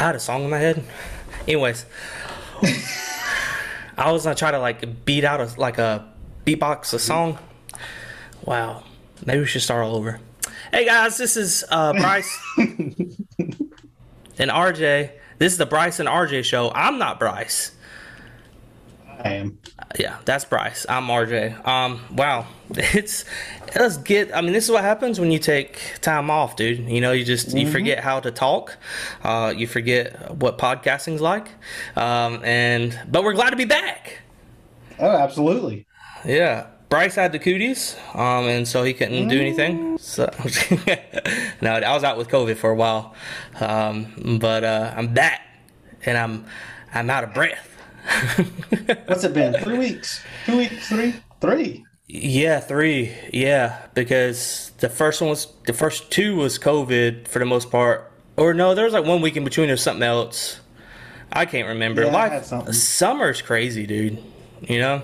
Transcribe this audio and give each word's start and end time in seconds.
I 0.00 0.04
had 0.04 0.16
a 0.16 0.20
song 0.20 0.44
in 0.44 0.50
my 0.50 0.56
head. 0.56 0.82
Anyways, 1.46 1.84
I 3.98 4.10
was 4.10 4.24
gonna 4.24 4.34
try 4.34 4.50
to 4.50 4.58
like 4.58 5.04
beat 5.04 5.24
out 5.24 5.42
a 5.42 5.60
like 5.60 5.76
a 5.76 6.10
beatbox 6.46 6.94
a 6.94 6.98
song. 6.98 7.38
Wow, 8.46 8.82
maybe 9.26 9.40
we 9.40 9.46
should 9.46 9.60
start 9.60 9.84
all 9.84 9.94
over. 9.94 10.18
Hey 10.72 10.86
guys, 10.86 11.18
this 11.18 11.36
is 11.36 11.64
uh, 11.70 11.92
Bryce 11.92 12.34
and 12.58 14.50
RJ. 14.50 15.10
This 15.36 15.52
is 15.52 15.58
the 15.58 15.66
Bryce 15.66 16.00
and 16.00 16.08
RJ 16.08 16.44
show. 16.44 16.72
I'm 16.74 16.96
not 16.96 17.18
Bryce. 17.18 17.72
I 19.22 19.34
am. 19.34 19.58
Yeah, 19.98 20.18
that's 20.24 20.44
Bryce. 20.44 20.86
I'm 20.88 21.04
RJ. 21.04 21.66
Um, 21.66 22.00
wow, 22.14 22.46
it's 22.70 23.24
let's 23.74 23.96
get. 23.96 24.34
I 24.34 24.40
mean, 24.40 24.52
this 24.52 24.64
is 24.64 24.70
what 24.70 24.84
happens 24.84 25.18
when 25.18 25.32
you 25.32 25.38
take 25.40 26.00
time 26.00 26.30
off, 26.30 26.54
dude. 26.54 26.88
You 26.88 27.00
know, 27.00 27.10
you 27.12 27.24
just 27.24 27.56
you 27.56 27.68
forget 27.68 27.98
how 27.98 28.20
to 28.20 28.30
talk. 28.30 28.76
Uh, 29.24 29.52
you 29.56 29.66
forget 29.66 30.36
what 30.36 30.58
podcasting's 30.58 31.20
like. 31.20 31.48
Um, 31.96 32.44
and 32.44 32.98
but 33.10 33.24
we're 33.24 33.32
glad 33.32 33.50
to 33.50 33.56
be 33.56 33.64
back. 33.64 34.20
Oh, 34.98 35.16
absolutely. 35.16 35.86
Yeah. 36.24 36.66
Bryce 36.88 37.14
had 37.14 37.30
the 37.30 37.38
cooties, 37.38 37.96
um, 38.14 38.46
and 38.46 38.66
so 38.66 38.82
he 38.82 38.92
couldn't 38.92 39.28
do 39.28 39.40
anything. 39.40 39.96
So, 39.98 40.24
no, 41.62 41.70
I 41.70 41.94
was 41.94 42.02
out 42.02 42.18
with 42.18 42.28
COVID 42.28 42.56
for 42.56 42.70
a 42.70 42.74
while, 42.74 43.14
um, 43.60 44.38
but 44.40 44.64
uh, 44.64 44.92
I'm 44.96 45.14
back, 45.14 45.40
and 46.04 46.18
I'm 46.18 46.46
I'm 46.92 47.08
out 47.08 47.22
of 47.22 47.32
breath. 47.32 47.69
What's 49.06 49.24
it 49.24 49.34
been? 49.34 49.54
Three 49.62 49.78
weeks? 49.78 50.22
Two 50.46 50.56
weeks? 50.58 50.88
Three? 50.88 51.14
Three. 51.40 51.84
Yeah, 52.06 52.60
three. 52.60 53.14
Yeah, 53.32 53.86
because 53.94 54.72
the 54.78 54.88
first 54.88 55.20
one 55.20 55.30
was 55.30 55.46
the 55.66 55.72
first 55.72 56.10
two 56.10 56.36
was 56.36 56.58
COVID 56.58 57.28
for 57.28 57.38
the 57.38 57.44
most 57.44 57.70
part, 57.70 58.10
or 58.36 58.52
no, 58.52 58.74
there 58.74 58.84
was 58.84 58.92
like 58.94 59.04
one 59.04 59.20
week 59.22 59.36
in 59.36 59.44
between 59.44 59.70
or 59.70 59.76
something 59.76 60.02
else. 60.02 60.60
I 61.32 61.46
can't 61.46 61.68
remember. 61.68 62.02
Yeah, 62.02 62.12
Life, 62.12 62.32
had 62.32 62.44
something. 62.46 62.72
summer's 62.72 63.40
crazy, 63.42 63.86
dude. 63.86 64.18
You 64.62 64.80
know, 64.80 65.02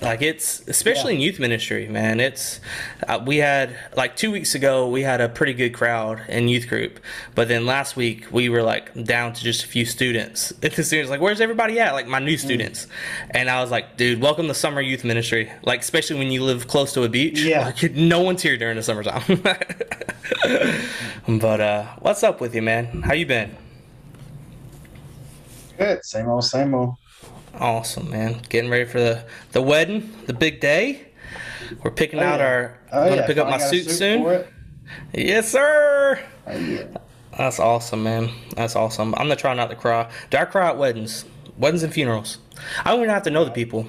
like 0.00 0.22
it's 0.22 0.66
especially 0.68 1.14
in 1.14 1.20
youth 1.20 1.38
ministry, 1.38 1.88
man. 1.88 2.20
It's 2.20 2.60
uh, 3.06 3.20
we 3.24 3.38
had 3.38 3.76
like 3.96 4.16
two 4.16 4.30
weeks 4.30 4.54
ago 4.54 4.88
we 4.88 5.02
had 5.02 5.20
a 5.20 5.28
pretty 5.28 5.54
good 5.54 5.70
crowd 5.70 6.22
in 6.28 6.46
youth 6.46 6.68
group, 6.68 7.00
but 7.34 7.48
then 7.48 7.66
last 7.66 7.96
week 7.96 8.30
we 8.30 8.48
were 8.48 8.62
like 8.62 8.92
down 9.04 9.32
to 9.32 9.42
just 9.42 9.64
a 9.64 9.66
few 9.66 9.84
students. 9.84 10.52
And 10.62 10.72
the 10.72 10.84
students 10.84 11.10
like, 11.10 11.20
"Where's 11.20 11.40
everybody 11.40 11.80
at?" 11.80 11.94
Like 11.94 12.06
my 12.06 12.18
new 12.18 12.36
students, 12.36 12.86
and 13.30 13.50
I 13.50 13.60
was 13.60 13.70
like, 13.70 13.96
"Dude, 13.96 14.20
welcome 14.20 14.46
to 14.48 14.54
summer 14.54 14.80
youth 14.80 15.04
ministry." 15.04 15.50
Like 15.62 15.80
especially 15.80 16.18
when 16.18 16.30
you 16.30 16.44
live 16.44 16.68
close 16.68 16.92
to 16.92 17.02
a 17.02 17.08
beach. 17.08 17.40
Yeah. 17.42 17.64
like, 17.66 17.94
no 17.94 18.20
one's 18.20 18.42
here 18.42 18.56
during 18.56 18.76
the 18.76 18.82
summertime. 18.82 19.42
but 21.40 21.60
uh, 21.60 21.86
what's 22.00 22.22
up 22.22 22.40
with 22.40 22.54
you, 22.54 22.62
man? 22.62 23.02
How 23.02 23.14
you 23.14 23.26
been? 23.26 23.56
Good. 25.78 26.04
Same 26.04 26.28
old, 26.28 26.44
same 26.44 26.74
old. 26.74 26.94
Awesome, 27.58 28.10
man. 28.10 28.40
Getting 28.48 28.70
ready 28.70 28.84
for 28.84 29.00
the 29.00 29.24
the 29.52 29.62
wedding, 29.62 30.12
the 30.26 30.32
big 30.32 30.60
day. 30.60 31.08
We're 31.82 31.90
picking 31.90 32.20
Oh, 32.20 32.24
out 32.24 32.40
yeah. 32.40 32.46
our. 32.46 32.78
Oh, 32.92 33.00
I'm 33.02 33.08
gonna 33.08 33.20
yeah. 33.22 33.26
pick 33.26 33.36
up 33.38 33.48
my 33.48 33.56
a 33.56 33.60
suit 33.68 33.90
soon. 33.90 34.44
Yes, 35.12 35.50
sir. 35.50 36.20
Oh, 36.46 36.56
yeah. 36.56 36.84
That's 37.36 37.58
awesome, 37.60 38.02
man. 38.02 38.30
That's 38.56 38.74
awesome. 38.76 39.14
I'm 39.16 39.22
gonna 39.24 39.36
try 39.36 39.54
not 39.54 39.70
to 39.70 39.76
cry. 39.76 40.10
Do 40.30 40.38
I 40.38 40.44
cry 40.44 40.68
at 40.68 40.78
weddings? 40.78 41.24
Weddings 41.58 41.82
and 41.82 41.92
funerals. 41.92 42.38
I 42.84 42.90
don't 42.90 43.00
even 43.00 43.10
have 43.10 43.24
to 43.24 43.30
know 43.30 43.44
the 43.44 43.50
people. 43.50 43.86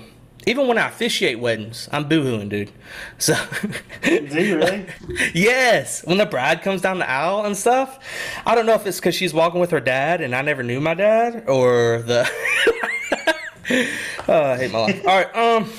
Even 0.47 0.67
when 0.67 0.77
I 0.77 0.87
officiate 0.87 1.39
weddings, 1.39 1.87
I'm 1.91 2.09
boohooing, 2.09 2.49
dude. 2.49 2.71
So, 3.17 3.35
Do 4.01 4.41
you 4.41 4.57
really? 4.57 4.85
yes, 5.35 6.03
when 6.05 6.17
the 6.17 6.25
bride 6.25 6.61
comes 6.63 6.81
down 6.81 6.97
the 6.99 7.09
aisle 7.09 7.45
and 7.45 7.55
stuff, 7.55 7.99
I 8.45 8.55
don't 8.55 8.65
know 8.65 8.73
if 8.73 8.87
it's 8.87 8.99
because 8.99 9.13
she's 9.15 9.33
walking 9.33 9.59
with 9.59 9.69
her 9.71 9.79
dad 9.81 10.21
and 10.21 10.33
I 10.35 10.41
never 10.41 10.63
knew 10.63 10.79
my 10.79 10.95
dad, 10.95 11.43
or 11.47 12.01
the. 12.05 12.29
oh, 13.69 14.43
I 14.43 14.57
hate 14.57 14.71
my 14.71 14.79
life. 14.79 15.07
All 15.07 15.17
right, 15.17 15.35
um. 15.35 15.69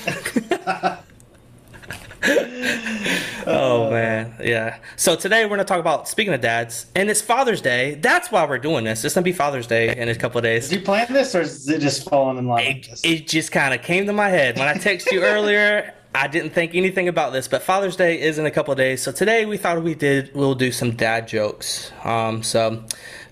oh 3.47 3.91
man, 3.91 4.34
yeah. 4.41 4.78
So 4.97 5.16
today 5.16 5.44
we're 5.44 5.50
gonna 5.50 5.65
talk 5.65 5.81
about 5.81 6.09
speaking 6.09 6.32
of 6.32 6.41
dads, 6.41 6.87
and 6.94 7.10
it's 7.10 7.20
Father's 7.20 7.60
Day. 7.60 7.94
That's 7.94 8.31
why 8.31 8.47
we're 8.47 8.59
doing 8.59 8.84
this. 8.84 9.04
It's 9.04 9.15
gonna 9.15 9.25
be 9.25 9.32
Father's 9.32 9.66
Day 9.66 9.97
in 9.97 10.09
a 10.09 10.15
couple 10.15 10.38
of 10.38 10.44
days. 10.44 10.69
Did 10.69 10.81
you 10.81 10.84
plan 10.84 11.12
this, 11.12 11.34
or 11.34 11.41
is 11.41 11.69
it 11.69 11.81
just 11.81 12.09
falling 12.09 12.38
in 12.38 12.47
line? 12.47 12.66
It, 12.66 13.00
it 13.03 13.28
just 13.28 13.53
kind 13.53 13.75
of 13.75 13.82
came 13.82 14.06
to 14.06 14.12
my 14.12 14.28
head 14.28 14.59
when 14.59 14.69
I 14.69 14.75
texted 14.75 15.12
you 15.12 15.22
earlier. 15.22 15.94
I 16.15 16.26
didn't 16.26 16.50
think 16.50 16.75
anything 16.75 17.09
about 17.09 17.32
this, 17.32 17.48
but 17.48 17.62
Father's 17.62 17.97
Day 17.97 18.20
is 18.20 18.38
in 18.38 18.44
a 18.44 18.50
couple 18.50 18.72
of 18.72 18.78
days. 18.78 19.03
So 19.03 19.12
today 19.12 19.47
we 19.47 19.56
thought 19.56 19.82
we 19.82 19.94
did 19.94 20.34
we'll 20.34 20.54
do 20.54 20.72
some 20.72 20.92
dad 20.92 21.28
jokes. 21.28 21.92
Um, 22.04 22.42
so, 22.42 22.84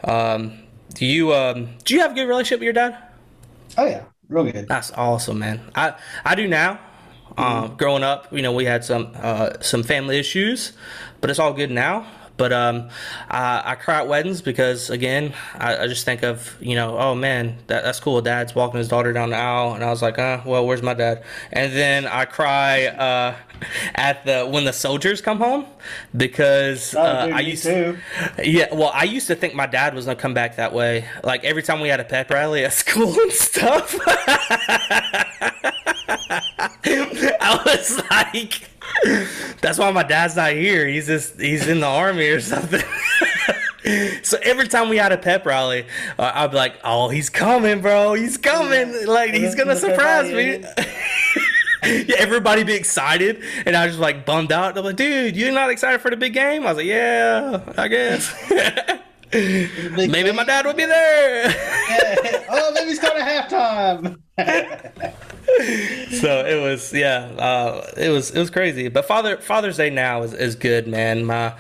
um, 0.05 0.61
do 0.95 1.05
you 1.05 1.35
um, 1.35 1.69
do 1.85 1.95
you 1.95 2.01
have 2.01 2.13
a 2.13 2.15
good 2.15 2.29
relationship 2.29 2.61
with 2.61 2.65
your 2.65 2.73
dad? 2.73 2.97
oh 3.77 3.87
yeah, 3.87 4.05
real 4.29 4.45
good. 4.45 4.69
That's 4.69 4.93
awesome, 4.93 5.39
man. 5.39 5.61
I 5.75 5.95
I 6.25 6.35
do 6.35 6.47
now. 6.47 6.81
Um, 7.37 7.77
growing 7.77 8.03
up, 8.03 8.33
you 8.33 8.43
know, 8.43 8.53
we 8.53 8.65
had 8.65 8.85
some 8.85 9.13
uh, 9.15 9.61
some 9.61 9.83
family 9.85 10.19
issues, 10.19 10.73
but 11.21 11.31
it's 11.31 11.39
all 11.39 11.53
good 11.53 11.71
now. 11.71 12.07
But 12.39 12.53
um, 12.55 12.89
I, 13.29 13.63
I 13.73 13.75
cry 13.75 13.99
at 13.99 14.09
weddings 14.09 14.41
because 14.41 14.89
again, 14.89 15.35
I, 15.57 15.77
I 15.77 15.87
just 15.89 16.05
think 16.07 16.23
of 16.23 16.57
you 16.61 16.75
know, 16.77 16.97
oh 16.97 17.15
man, 17.15 17.59
that, 17.67 17.85
that's 17.85 18.01
cool. 18.01 18.23
Dad's 18.23 18.55
walking 18.55 18.79
his 18.79 18.89
daughter 18.89 19.13
down 19.13 19.31
the 19.31 19.37
aisle, 19.37 19.75
and 19.75 19.85
I 19.85 19.91
was 19.91 20.01
like, 20.01 20.19
uh, 20.19 20.41
well, 20.47 20.67
where's 20.67 20.81
my 20.83 20.95
dad? 20.95 21.25
And 21.53 21.73
then 21.75 22.07
I 22.07 22.25
cry 22.25 22.87
uh, 22.87 23.35
at 23.97 24.25
the 24.25 24.47
when 24.47 24.65
the 24.65 24.73
soldiers 24.73 25.21
come 25.21 25.39
home 25.39 25.67
because 26.17 26.95
Oh, 26.95 27.01
uh, 27.03 27.27
dude, 27.27 27.35
I 27.35 27.41
used 27.41 27.65
too. 27.65 27.99
yeah, 28.43 28.73
well, 28.75 28.93
I 28.95 29.05
used 29.05 29.27
to 29.27 29.35
think 29.35 29.55
my 29.55 29.67
dad 29.67 29.95
was 29.95 30.05
gonna 30.07 30.17
come 30.17 30.33
back 30.35 30.57
that 30.57 30.73
way. 30.73 31.07
Like 31.25 31.43
every 31.45 31.63
time 31.65 31.81
we 31.81 31.89
had 31.89 31.99
a 32.01 32.05
pep 32.05 32.31
rally 32.31 32.65
at 32.65 32.73
school 32.85 33.13
and 33.21 33.33
stuff, 33.33 33.97
I 36.85 37.63
was 37.67 38.01
like, 38.11 38.69
"That's 39.61 39.79
why 39.79 39.91
my 39.91 40.03
dad's 40.03 40.37
not 40.37 40.53
here. 40.53 40.87
He's 40.87 41.07
just 41.07 41.41
he's 41.41 41.67
in 41.69 41.81
the 41.81 41.87
army 41.87 42.29
or 42.29 42.41
something." 42.41 42.83
so 44.23 44.39
every 44.43 44.69
time 44.69 44.89
we 44.89 44.97
had 44.97 45.13
a 45.13 45.19
pep 45.19 45.47
rally, 45.47 45.87
uh, 46.19 46.33
I'd 46.35 46.51
be 46.51 46.57
like, 46.57 46.79
"Oh, 46.85 47.09
he's 47.09 47.31
coming, 47.31 47.81
bro. 47.81 48.15
He's 48.15 48.37
coming. 48.37 49.07
Like 49.07 49.33
he's 49.33 49.55
gonna 49.55 49.77
surprise 49.77 50.33
me." 50.33 50.65
yeah, 52.05 52.17
everybody 52.19 52.65
be 52.65 52.75
excited, 52.75 53.43
and 53.67 53.77
I 53.77 53.85
was 53.85 53.95
just 53.95 54.01
like 54.01 54.27
bummed 54.27 54.53
out. 54.53 54.75
They're 54.75 54.83
like, 54.83 54.97
"Dude, 54.97 55.37
you're 55.37 55.53
not 55.53 55.71
excited 55.71 56.01
for 56.01 56.11
the 56.11 56.17
big 56.17 56.35
game?" 56.35 56.65
I 56.65 56.73
was 56.73 56.77
like, 56.79 56.87
"Yeah, 56.87 57.63
I 57.77 57.89
guess." 57.89 59.05
Maybe 59.33 60.33
my 60.33 60.45
dad 60.45 60.65
would 60.67 60.77
be 60.77 60.87
there. 60.87 61.45
oh, 62.51 62.73
maybe 62.75 62.91
it's 62.91 63.01
coming 63.01 63.23
at 63.23 63.51
halftime. 63.51 64.19
so 66.21 66.47
it 66.47 66.63
was, 66.63 66.93
yeah, 66.93 67.25
uh, 67.39 67.91
it 67.97 68.09
was 68.09 68.31
it 68.31 68.39
was 68.39 68.51
crazy. 68.51 68.89
But 68.89 69.05
Father 69.07 69.37
Father's 69.39 69.77
Day 69.77 69.91
now 69.91 70.23
is, 70.23 70.33
is 70.33 70.55
good, 70.55 70.87
man. 70.87 71.25
My 71.25 71.55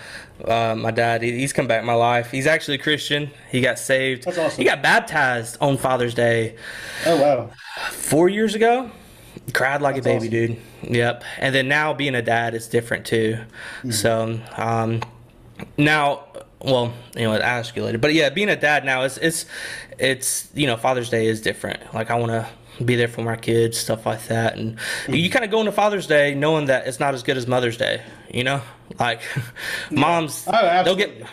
uh, 0.45 0.75
my 0.77 0.91
dad, 0.91 1.23
he, 1.23 1.33
he's 1.33 1.53
come 1.53 1.67
back 1.67 1.81
in 1.81 1.87
my 1.87 1.95
life. 1.95 2.31
He's 2.31 2.47
actually 2.47 2.77
a 2.77 2.83
Christian. 2.83 3.31
He 3.51 3.61
got 3.61 3.79
saved. 3.79 4.25
That's 4.25 4.39
awesome. 4.39 4.59
He 4.59 4.65
got 4.65 4.83
baptized 4.83 5.59
on 5.61 5.77
Father's 5.77 6.15
Day 6.15 6.56
oh 7.06 7.21
wow. 7.21 7.50
four 7.91 8.29
years 8.29 8.55
ago. 8.55 8.91
Cried 9.53 9.83
like 9.83 9.97
a 9.97 10.00
That's 10.00 10.25
baby, 10.25 10.29
dude. 10.29 10.59
Yep. 10.83 11.25
And 11.39 11.55
then 11.55 11.69
now 11.69 11.93
being 11.93 12.15
a 12.15 12.23
dad 12.23 12.55
is 12.55 12.69
different 12.69 13.06
too. 13.06 13.39
So 13.91 14.41
um, 14.56 15.03
now, 15.77 16.25
well, 16.61 16.93
you 17.15 17.23
know, 17.23 17.35
ask 17.37 17.77
you 17.77 17.85
later. 17.85 17.99
But 17.99 18.15
yeah, 18.15 18.31
being 18.31 18.49
a 18.49 18.57
dad 18.57 18.85
now 18.85 19.03
is 19.03 19.19
it's 19.19 19.47
it's 19.99 20.49
you 20.55 20.67
know 20.67 20.77
Father's 20.77 21.11
Day 21.11 21.27
is 21.27 21.41
different. 21.41 21.95
Like 21.95 22.11
I 22.11 22.15
want 22.17 22.33
to 22.33 22.49
be 22.85 22.97
there 22.97 23.09
for 23.09 23.23
my 23.23 23.37
kids, 23.37 23.79
stuff 23.79 24.07
like 24.07 24.27
that. 24.27 24.57
And 24.57 24.79
you 25.09 25.31
kind 25.31 25.45
of 25.45 25.51
go 25.51 25.61
into 25.61 25.73
Father's 25.73 26.07
Day 26.07 26.35
knowing 26.35 26.67
that 26.67 26.87
it's 26.87 27.01
not 27.01 27.15
as 27.15 27.23
good 27.23 27.37
as 27.37 27.47
Mother's 27.47 27.77
Day. 27.77 28.03
You 28.33 28.45
know, 28.45 28.63
like 28.99 29.21
moms 29.91 30.45
Oh, 30.47 30.83
they'll 30.85 30.97
get 30.97 31.27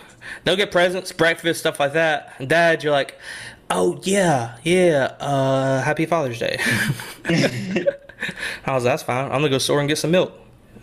they'll 0.44 0.56
get 0.56 0.72
presents, 0.72 1.12
breakfast, 1.12 1.59
stuff 1.59 1.80
like 1.80 1.94
that. 1.94 2.34
And 2.40 2.50
dad, 2.50 2.84
you're 2.84 2.94
like, 2.94 3.18
oh 3.69 3.99
yeah, 4.03 4.58
yeah, 4.64 5.16
uh, 5.20 5.82
happy 5.82 6.05
Father's 6.05 6.40
Day. 6.40 6.58
I 8.66 8.73
was 8.73 8.84
that's 8.84 9.03
fine. 9.03 9.26
I'm 9.26 9.32
gonna 9.32 9.49
go 9.49 9.58
store 9.58 9.79
and 9.79 9.90
get 9.90 9.97
some 9.97 10.11
milk. 10.11 10.34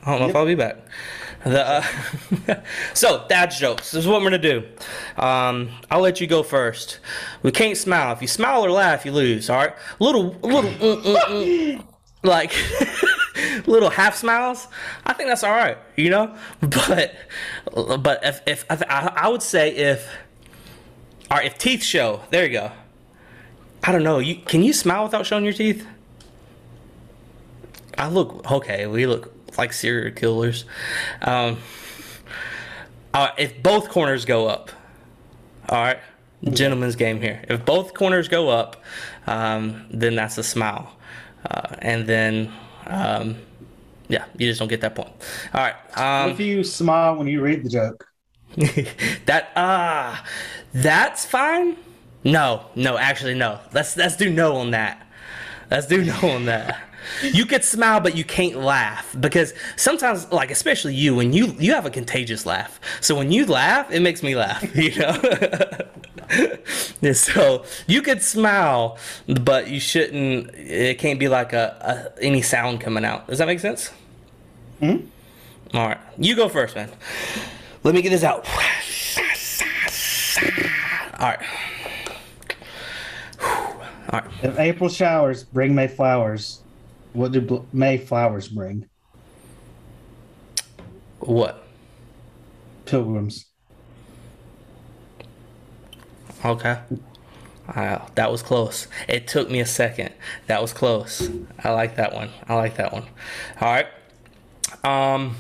I 0.05 0.11
don't 0.11 0.21
know 0.21 0.29
if 0.29 0.37
I'll 0.37 0.47
be 0.47 0.55
back. 0.55 0.79
The, 1.45 1.67
uh, 1.67 2.63
so 2.95 3.27
dad's 3.29 3.59
jokes. 3.59 3.91
This 3.91 4.05
is 4.05 4.09
what 4.09 4.21
we're 4.21 4.31
gonna 4.31 4.39
do. 4.39 4.65
Um, 5.17 5.71
I'll 5.91 6.01
let 6.01 6.21
you 6.21 6.27
go 6.27 6.43
first. 6.43 7.01
We 7.43 7.51
can't 7.51 7.77
smile. 7.77 8.13
If 8.13 8.23
you 8.23 8.29
smile 8.29 8.65
or 8.65 8.71
laugh, 8.71 9.05
you 9.05 9.13
lose. 9.13 9.51
All 9.51 9.57
right. 9.57 9.75
Little 9.99 10.35
little 10.43 10.71
mm, 10.71 11.03
mm, 11.03 11.17
mm, 11.17 11.85
like 12.23 12.55
little 13.67 13.91
half 13.91 14.17
smiles. 14.17 14.69
I 15.05 15.13
think 15.15 15.29
that's 15.29 15.43
all 15.43 15.51
right. 15.53 15.79
You 15.97 16.11
know. 16.11 16.37
But 16.61 17.15
but 17.75 18.25
if 18.25 18.41
if 18.47 18.65
I, 18.71 19.13
I 19.17 19.29
would 19.29 19.43
say 19.43 19.75
if 19.75 20.09
all 21.31 21.39
right 21.39 21.47
if 21.47 21.59
teeth 21.59 21.83
show 21.83 22.21
there 22.31 22.47
you 22.47 22.53
go. 22.53 22.73
I 23.85 23.91
don't 23.91 24.05
know. 24.05 24.21
You 24.21 24.37
can 24.37 24.63
you 24.63 24.73
smile 24.73 25.03
without 25.03 25.27
showing 25.27 25.43
your 25.43 25.53
teeth? 25.53 25.85
I 27.99 28.09
look 28.09 28.49
okay. 28.51 28.87
We 28.87 29.07
look 29.07 29.35
like 29.59 29.73
serial 29.73 30.15
killers. 30.15 30.65
Um, 31.21 31.59
uh, 33.15 33.29
if 33.39 33.63
both 33.63 33.89
corners 33.89 34.25
go 34.25 34.47
up, 34.47 34.71
all 35.69 35.83
right. 35.83 35.99
Gentleman's 36.51 36.97
game 36.97 37.21
here. 37.21 37.45
If 37.49 37.65
both 37.65 37.95
corners 37.95 38.27
go 38.27 38.49
up, 38.49 38.83
um, 39.27 39.87
then 39.91 40.17
that's 40.17 40.39
a 40.39 40.43
smile. 40.43 40.97
Uh, 41.49 41.77
and 41.79 42.07
then, 42.07 42.53
um, 42.87 43.37
yeah, 44.09 44.25
you 44.37 44.49
just 44.49 44.59
don't 44.59 44.69
get 44.69 44.81
that 44.81 44.95
point. 44.95 45.11
All 45.55 45.61
right. 45.61 45.75
Um, 45.97 46.31
what 46.31 46.41
if 46.41 46.41
you 46.41 46.65
smile 46.65 47.17
when 47.17 47.29
you 47.29 47.41
read 47.41 47.65
the 47.65 47.69
joke? 47.69 48.09
that 49.27 49.51
ah, 49.57 50.25
that's 50.75 51.25
fine. 51.25 51.77
No, 52.25 52.67
no, 52.75 52.99
actually 52.99 53.35
no. 53.35 53.61
Let's 53.73 53.97
let's 53.97 54.17
do 54.17 54.31
no 54.31 54.57
on 54.57 54.73
that. 54.73 55.07
Let's 55.71 55.87
do 55.87 56.05
no 56.05 56.19
on 56.23 56.45
that. 56.47 56.83
You 57.23 57.47
could 57.47 57.65
smile, 57.65 58.01
but 58.01 58.17
you 58.17 58.25
can't 58.25 58.59
laugh 58.59 59.15
because 59.19 59.55
sometimes, 59.77 60.31
like 60.33 60.51
especially 60.51 60.95
you, 60.95 61.15
when 61.15 61.33
you 61.33 61.55
you 61.59 61.73
have 61.75 61.87
a 61.87 61.91
contagious 61.91 62.45
laugh. 62.47 62.81
So 63.01 63.17
when 63.17 63.33
you 63.33 63.47
laugh, 63.47 63.91
it 63.91 64.01
makes 64.01 64.23
me 64.23 64.37
laugh. 64.37 64.63
You 64.83 64.99
know. 64.99 65.13
so 67.13 67.65
you 67.87 68.03
could 68.03 68.23
smile, 68.23 68.99
but 69.43 69.69
you 69.69 69.79
shouldn't. 69.81 70.51
It 70.55 70.99
can't 70.99 71.21
be 71.21 71.29
like 71.29 71.53
a, 71.53 72.13
a 72.19 72.23
any 72.23 72.43
sound 72.43 72.81
coming 72.81 73.05
out. 73.05 73.29
Does 73.29 73.39
that 73.39 73.47
make 73.47 73.61
sense? 73.61 73.93
Hmm. 74.81 74.97
All 75.75 75.89
right, 75.89 75.99
you 76.19 76.35
go 76.37 76.49
first, 76.49 76.75
man. 76.75 76.91
Let 77.85 77.95
me 77.95 78.03
get 78.03 78.11
this 78.11 78.25
out. 78.25 78.47
All 81.19 81.29
right. 81.29 81.39
All 84.11 84.21
right. 84.21 84.25
If 84.43 84.59
April 84.59 84.91
showers 84.91 85.45
bring 85.45 85.75
May 85.75 85.89
flowers, 85.89 86.62
what 87.13 87.33
do 87.33 87.41
bl- 87.41 87.65
May 87.73 87.99
flowers 87.99 88.49
bring? 88.49 88.87
What? 91.21 91.65
Pilgrims. 92.85 93.47
Okay. 96.45 96.79
Uh, 97.69 97.99
that 98.17 98.33
was 98.33 98.43
close. 98.43 98.89
It 99.09 99.29
took 99.29 99.49
me 99.49 99.61
a 99.61 99.67
second. 99.67 100.13
That 100.49 100.61
was 100.61 100.73
close. 100.73 101.29
I 101.63 101.71
like 101.71 101.97
that 101.97 102.13
one. 102.13 102.31
I 102.49 102.55
like 102.55 102.77
that 102.77 102.93
one. 102.93 103.05
All 103.61 103.73
right. 103.73 103.87
Um. 104.85 105.37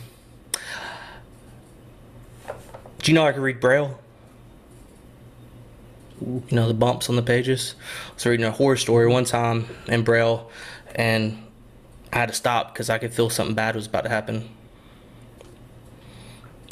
Do 3.00 3.10
you 3.10 3.16
know 3.16 3.26
I 3.26 3.32
can 3.32 3.42
read 3.42 3.58
Braille? 3.58 3.98
You 6.20 6.44
know 6.52 6.68
the 6.68 6.74
bumps 6.74 7.08
on 7.10 7.16
the 7.16 7.22
pages. 7.22 7.74
I 8.10 8.14
was 8.14 8.26
reading 8.26 8.46
a 8.46 8.52
horror 8.52 8.76
story 8.76 9.08
one 9.08 9.24
time 9.24 9.66
in 9.88 10.04
Braille, 10.04 10.48
and 10.94 11.36
I 12.12 12.18
had 12.18 12.28
to 12.28 12.34
stop 12.34 12.72
because 12.72 12.90
I 12.90 12.98
could 12.98 13.14
feel 13.14 13.30
something 13.30 13.54
bad 13.54 13.74
was 13.74 13.86
about 13.86 14.04
to 14.04 14.10
happen. 14.10 14.48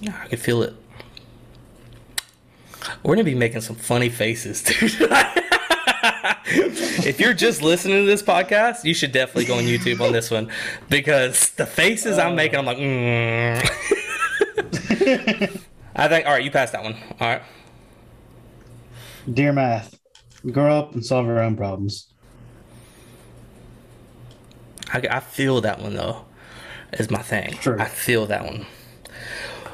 I 0.07 0.27
could 0.29 0.41
feel 0.41 0.63
it. 0.63 0.75
We're 3.03 3.15
gonna 3.15 3.25
be 3.25 3.35
making 3.35 3.61
some 3.63 3.77
funny 3.77 4.09
faces, 4.09 4.63
dude. 4.63 4.93
if 7.07 7.21
you're 7.21 7.35
just 7.35 7.63
listening 7.63 8.05
to 8.05 8.07
this 8.07 8.23
podcast, 8.23 8.85
you 8.85 8.95
should 8.95 9.13
definitely 9.13 9.47
go 9.47 9.57
on 9.57 9.65
YouTube 9.65 10.01
on 10.01 10.13
this 10.13 10.31
one 10.31 10.51
because 10.89 11.51
the 11.51 11.67
faces 11.67 12.19
I'm 12.19 12.35
making, 12.35 12.59
I'm 12.59 12.67
like, 12.67 12.79
mm. 12.79 13.61
I 15.97 16.09
think. 16.09 16.27
All 16.27 16.33
right, 16.33 16.45
you 16.45 16.51
passed 16.51 16.73
that 16.73 16.83
one. 16.83 16.95
All 17.21 17.29
right. 17.29 17.43
Dear 19.33 19.53
math, 19.53 19.99
grow 20.51 20.79
up 20.79 20.95
and 20.95 21.05
solve 21.05 21.27
your 21.27 21.41
own 21.41 21.57
problems. 21.57 22.09
I, 24.93 24.99
I 25.11 25.21
feel 25.21 25.61
that 25.61 25.81
one 25.81 25.95
though. 25.95 26.25
Is 26.93 27.09
my 27.11 27.23
thing. 27.23 27.53
True. 27.61 27.77
I 27.79 27.85
feel 27.85 28.27
that 28.27 28.45
one. 28.45 28.67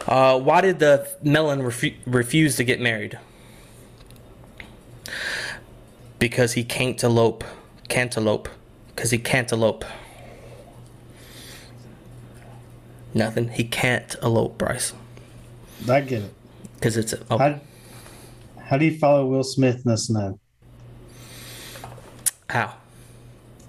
Uh, 0.07 0.39
why 0.39 0.61
did 0.61 0.79
the 0.81 1.09
melon 1.23 1.61
refu- 1.63 1.97
refuse 2.07 2.57
to 2.57 2.65
get 2.65 2.79
married? 2.79 3.19
Because 6.19 6.53
he 6.53 6.63
cantaloupe, 6.63 7.43
cantaloupe, 7.89 8.49
because 8.95 9.11
he 9.11 9.19
cantaloupe. 9.19 9.85
Nothing. 13.15 13.49
He 13.49 13.65
can't 13.65 14.15
elope, 14.23 14.59
Bryce. 14.59 14.93
I 15.89 16.03
get 16.03 16.23
it. 16.23 16.35
Because 16.75 16.99
it's 16.99 17.15
a. 17.15 17.21
Oh, 17.31 17.39
How, 17.39 17.61
how 18.63 18.77
do 18.77 18.85
you 18.85 18.99
follow 18.99 19.27
Will 19.27 19.43
Smith 19.43 19.77
in 19.85 19.91
the 19.91 19.97
snow? 19.97 20.39
how? 22.51 22.75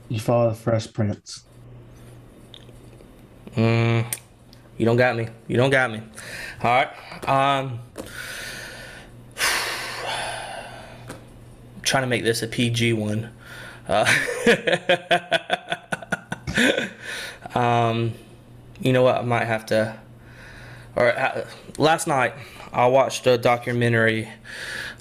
You 0.09 0.19
follow 0.19 0.50
the 0.50 0.56
Fresh 0.56 0.94
Prince. 0.94 1.44
Mm, 3.56 4.06
you 4.77 4.86
don't 4.86 4.95
got 4.95 5.15
me. 5.18 5.27
You 5.48 5.57
don't 5.57 5.69
got 5.69 5.92
me. 5.92 6.01
All 6.63 6.71
right. 6.71 6.89
Um, 7.27 7.80
trying 11.81 12.04
to 12.04 12.07
make 12.07 12.24
this 12.24 12.42
a 12.42 12.48
PG 12.48 12.94
one. 12.94 13.30
Uh, 13.88 14.06
um, 17.56 18.13
you 18.80 18.94
know 18.94 19.04
what? 19.04 19.18
I 19.18 19.21
might 19.24 19.45
have 19.45 19.65
to. 19.68 19.98
Or 20.95 21.18
uh, 21.18 21.45
last 21.77 22.07
night, 22.07 22.33
I 22.71 22.88
watched 22.88 23.27
a 23.27 23.38
documentary 23.38 24.30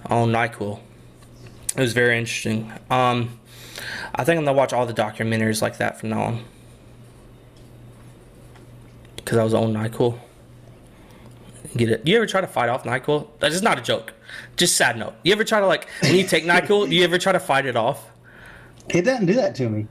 on 0.07 0.33
Nyquil. 0.33 0.81
It 1.77 1.81
was 1.81 1.93
very 1.93 2.19
interesting. 2.19 2.73
Um, 2.91 3.39
I 4.15 4.25
think 4.25 4.39
I'm 4.39 4.45
gonna 4.45 4.57
watch 4.57 4.73
all 4.73 4.87
the 4.87 4.95
documentaries 4.95 5.63
like 5.63 5.79
that 5.79 6.01
from 6.01 6.11
now 6.11 6.23
on. 6.23 6.45
Because 9.17 9.39
I 9.39 9.45
was 9.45 9.55
on 9.55 9.73
Nyquil. 9.73 10.19
Get 11.77 11.91
it? 11.91 12.07
You 12.07 12.17
ever 12.17 12.27
try 12.27 12.41
to 12.41 12.47
fight 12.47 12.69
off 12.69 12.85
Nyquil? 12.85 13.29
That 13.41 13.53
is 13.53 13.63
not 13.63 13.79
a 13.79 13.83
joke. 13.83 14.15
Just 14.57 14.77
sad 14.77 14.97
note. 14.97 15.15
You 15.23 15.33
ever 15.33 15.45
try 15.45 15.61
to 15.61 15.67
like 15.67 15.89
when 16.03 16.15
you 16.15 16.27
take 16.27 16.45
Nyquil? 16.45 16.91
You 16.91 17.05
ever 17.05 17.19
try 17.19 17.33
to 17.33 17.41
fight 17.41 17.67
it 17.67 17.77
off? 17.77 18.11
It 18.89 19.03
doesn't 19.03 19.27
do 19.27 19.35
that 19.35 19.55
to 19.57 19.69
me. 19.69 19.87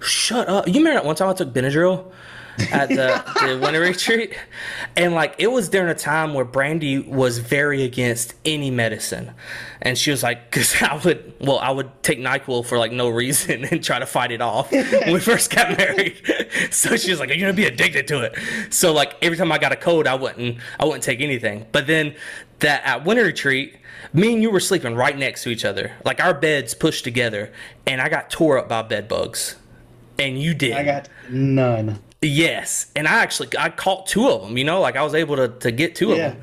Shut 0.00 0.48
up. 0.48 0.66
You 0.66 0.74
remember 0.74 0.94
that 0.94 1.04
one 1.04 1.16
time 1.16 1.28
I 1.28 1.32
took 1.32 1.52
Benadryl 1.52 2.10
at 2.72 2.88
the, 2.88 3.24
the 3.46 3.58
winter 3.58 3.80
retreat? 3.92 4.36
And 4.96 5.14
like 5.14 5.34
it 5.38 5.48
was 5.48 5.68
during 5.68 5.88
a 5.88 5.94
time 5.94 6.34
where 6.34 6.44
Brandy 6.44 6.98
was 6.98 7.38
very 7.38 7.82
against 7.82 8.34
any 8.44 8.70
medicine. 8.70 9.32
And 9.82 9.96
she 9.96 10.10
was 10.10 10.22
like, 10.22 10.50
because 10.50 10.74
I 10.82 11.00
would, 11.04 11.34
well, 11.40 11.58
I 11.58 11.70
would 11.70 12.02
take 12.02 12.18
NyQuil 12.18 12.66
for 12.66 12.78
like 12.78 12.92
no 12.92 13.08
reason 13.08 13.64
and 13.70 13.82
try 13.82 13.98
to 13.98 14.06
fight 14.06 14.32
it 14.32 14.40
off 14.40 14.72
when 14.72 15.12
we 15.12 15.20
first 15.20 15.54
got 15.54 15.76
married. 15.76 16.20
so 16.70 16.96
she 16.96 17.10
was 17.10 17.20
like, 17.20 17.28
"You're 17.28 17.38
you 17.38 17.42
gonna 17.42 17.54
be 17.54 17.66
addicted 17.66 18.06
to 18.08 18.22
it? 18.22 18.38
So 18.70 18.92
like 18.92 19.14
every 19.22 19.36
time 19.36 19.52
I 19.52 19.58
got 19.58 19.72
a 19.72 19.76
cold, 19.76 20.06
I 20.06 20.14
wouldn't, 20.14 20.58
I 20.80 20.84
wouldn't 20.84 21.04
take 21.04 21.20
anything. 21.20 21.66
But 21.72 21.86
then 21.86 22.14
that 22.60 22.82
at 22.84 23.04
winter 23.04 23.24
retreat, 23.24 23.76
me 24.12 24.32
and 24.32 24.42
you 24.42 24.50
were 24.50 24.60
sleeping 24.60 24.94
right 24.94 25.16
next 25.16 25.42
to 25.44 25.50
each 25.50 25.64
other, 25.64 25.92
like 26.04 26.20
our 26.20 26.34
beds 26.34 26.74
pushed 26.74 27.04
together, 27.04 27.52
and 27.86 28.00
I 28.00 28.08
got 28.08 28.30
tore 28.30 28.58
up 28.58 28.68
by 28.68 28.82
bed 28.82 29.08
bugs, 29.08 29.56
and 30.18 30.40
you 30.40 30.54
did. 30.54 30.72
I 30.72 30.84
got 30.84 31.08
none. 31.28 31.98
Yes, 32.26 32.86
and 32.96 33.06
I 33.08 33.22
actually 33.22 33.48
I 33.58 33.68
caught 33.70 34.06
two 34.06 34.28
of 34.28 34.42
them. 34.42 34.56
You 34.58 34.64
know, 34.64 34.80
like 34.80 34.96
I 34.96 35.02
was 35.02 35.14
able 35.14 35.36
to 35.36 35.48
to 35.48 35.70
get 35.70 35.94
two 35.94 36.08
Yeah. 36.08 36.14
of 36.14 36.32
them. 36.34 36.42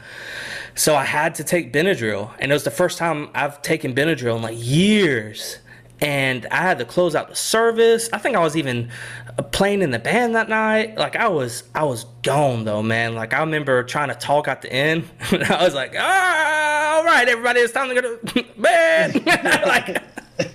So 0.75 0.96
I 0.96 1.04
had 1.04 1.36
to 1.36 1.44
take 1.44 1.72
Benadryl, 1.72 2.32
and 2.40 2.52
it 2.52 2.56
was 2.56 2.63
the 2.63 2.72
first 2.72 2.98
time 2.98 3.30
I've 3.36 3.62
taken 3.62 3.94
Benadryl 3.94 4.36
in 4.38 4.42
like 4.42 4.58
years. 4.60 5.60
And 6.02 6.46
I 6.52 6.58
had 6.58 6.80
to 6.80 6.86
close 6.86 7.16
out 7.16 7.30
the 7.30 7.36
service. 7.36 8.10
I 8.12 8.18
think 8.18 8.36
I 8.36 8.40
was 8.40 8.58
even 8.58 8.90
uh, 9.38 9.44
playing 9.44 9.82
in 9.82 9.92
the 9.92 10.00
band 10.00 10.36
that 10.36 10.50
night. 10.50 10.98
Like 10.98 11.16
I 11.16 11.30
was, 11.30 11.63
I 11.74 11.84
was 11.84 12.04
gone 12.24 12.66
though, 12.66 12.82
man. 12.84 13.13
Like 13.16 13.34
I 13.34 13.40
remember 13.40 13.82
trying 13.84 14.10
to 14.10 14.16
talk 14.16 14.50
at 14.50 14.62
the 14.63 14.74
end. 14.74 15.06
and 15.32 15.44
I 15.60 15.63
was 15.63 15.74
like, 15.74 15.94
ah, 15.98 16.96
all 16.98 17.06
right, 17.06 17.25
everybody, 17.30 17.62
it's 17.62 17.72
time 17.72 17.88
to 17.88 17.96
go 17.96 18.18
to 18.18 18.44
bed. 18.58 19.25
like 19.66 20.04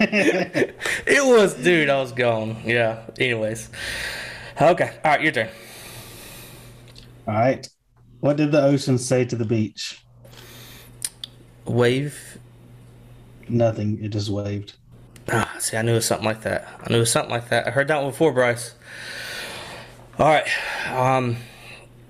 it 0.01 1.25
was, 1.25 1.55
dude. 1.55 1.89
I 1.89 2.01
was 2.01 2.13
gone. 2.13 2.61
Yeah. 2.67 3.03
Anyways, 3.19 3.71
okay. 4.61 4.99
All 5.05 5.13
right, 5.13 5.23
your 5.23 5.33
turn. 5.33 5.49
All 7.27 7.35
right. 7.35 7.69
What 8.21 8.37
did 8.37 8.53
the 8.53 8.63
ocean 8.63 8.99
say 8.99 9.25
to 9.25 9.37
the 9.37 9.45
beach? 9.45 10.03
Wave. 11.65 12.39
Nothing. 13.49 14.03
It 14.03 14.09
just 14.09 14.31
waved. 14.31 14.75
Ah, 15.31 15.55
see, 15.59 15.77
I 15.77 15.83
knew 15.83 15.93
it 15.93 15.97
was 15.97 16.07
something 16.07 16.27
like 16.27 16.43
that. 16.43 16.67
I 16.81 16.91
knew 16.91 16.97
it 16.97 17.01
was 17.01 17.11
something 17.11 17.31
like 17.31 17.51
that. 17.51 17.67
I 17.67 17.71
heard 17.71 17.89
that 17.89 18.01
one 18.01 18.11
before, 18.11 18.33
Bryce. 18.33 18.75
All 20.19 20.27
right. 20.27 20.49
Um, 20.91 21.37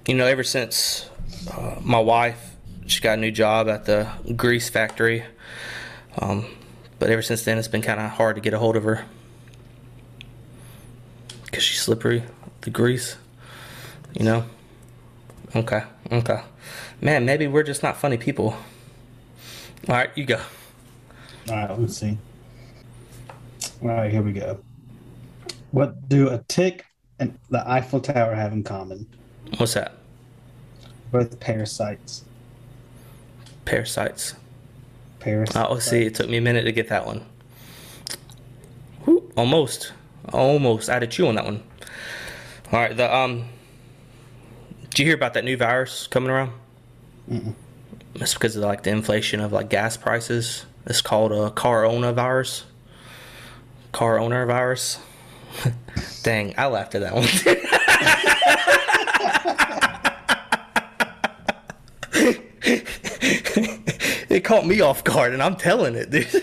you 0.06 0.14
know, 0.14 0.24
ever 0.24 0.44
since 0.44 1.10
uh, 1.52 1.76
my 1.82 2.00
wife, 2.00 2.56
she 2.86 3.00
got 3.00 3.18
a 3.18 3.20
new 3.20 3.30
job 3.30 3.68
at 3.68 3.84
the 3.84 4.08
grease 4.36 4.68
factory. 4.68 5.24
Um, 6.16 6.46
but 6.98 7.10
ever 7.10 7.22
since 7.22 7.42
then, 7.44 7.58
it's 7.58 7.68
been 7.68 7.82
kind 7.82 8.00
of 8.00 8.10
hard 8.12 8.36
to 8.36 8.40
get 8.40 8.54
a 8.54 8.58
hold 8.58 8.76
of 8.76 8.84
her 8.84 9.04
because 11.44 11.62
she's 11.62 11.80
slippery. 11.80 12.22
The 12.62 12.70
grease, 12.70 13.16
you 14.14 14.24
know. 14.24 14.44
Okay. 15.54 15.82
Okay. 16.10 16.42
Man, 17.00 17.24
maybe 17.24 17.46
we're 17.46 17.62
just 17.62 17.82
not 17.82 17.96
funny 17.96 18.16
people. 18.16 18.56
All 19.88 19.94
right, 19.94 20.10
you 20.16 20.24
go. 20.24 20.40
All 21.48 21.56
right. 21.56 21.78
Let's 21.78 21.96
see. 21.96 22.18
All 23.82 23.88
right. 23.88 24.10
Here 24.10 24.22
we 24.22 24.32
go. 24.32 24.60
What 25.70 26.08
do 26.08 26.28
a 26.28 26.38
tick 26.48 26.84
and 27.18 27.38
the 27.50 27.68
Eiffel 27.70 28.00
Tower 28.00 28.34
have 28.34 28.52
in 28.52 28.64
common? 28.64 29.06
What's 29.56 29.74
that? 29.74 29.94
Both 31.10 31.38
parasites. 31.40 32.24
Parasites. 33.64 34.34
Parasites. 35.20 35.56
Oh, 35.56 35.78
see, 35.78 36.06
it 36.06 36.14
took 36.14 36.28
me 36.28 36.36
a 36.36 36.40
minute 36.40 36.62
to 36.62 36.72
get 36.72 36.88
that 36.88 37.06
one. 37.06 37.24
Whew, 39.04 39.30
almost, 39.36 39.92
almost. 40.32 40.88
I 40.88 40.94
had 40.94 41.00
to 41.00 41.06
chew 41.06 41.28
on 41.28 41.34
that 41.36 41.44
one. 41.44 41.62
All 42.70 42.78
right, 42.78 42.94
the 42.94 43.14
um. 43.14 43.46
Did 44.90 44.98
you 44.98 45.04
hear 45.06 45.14
about 45.14 45.32
that 45.34 45.44
new 45.44 45.56
virus 45.56 46.06
coming 46.06 46.30
around? 46.30 46.52
Mm-mm. 47.30 47.54
It's 48.16 48.34
because 48.34 48.56
of 48.56 48.62
like 48.62 48.82
the 48.82 48.90
inflation 48.90 49.40
of 49.40 49.52
like 49.52 49.70
gas 49.70 49.96
prices. 49.96 50.66
It's 50.84 51.00
called 51.00 51.32
a 51.32 51.50
coronavirus. 51.50 52.64
virus. 53.94 54.98
Dang, 56.22 56.54
I 56.58 56.66
laughed 56.66 56.94
at 56.94 57.00
that 57.00 57.14
one. 57.14 57.24
it 64.28 64.44
caught 64.44 64.66
me 64.66 64.82
off 64.82 65.04
guard, 65.04 65.32
and 65.32 65.42
I'm 65.42 65.56
telling 65.56 65.94
it, 65.94 66.10
dude. 66.10 66.28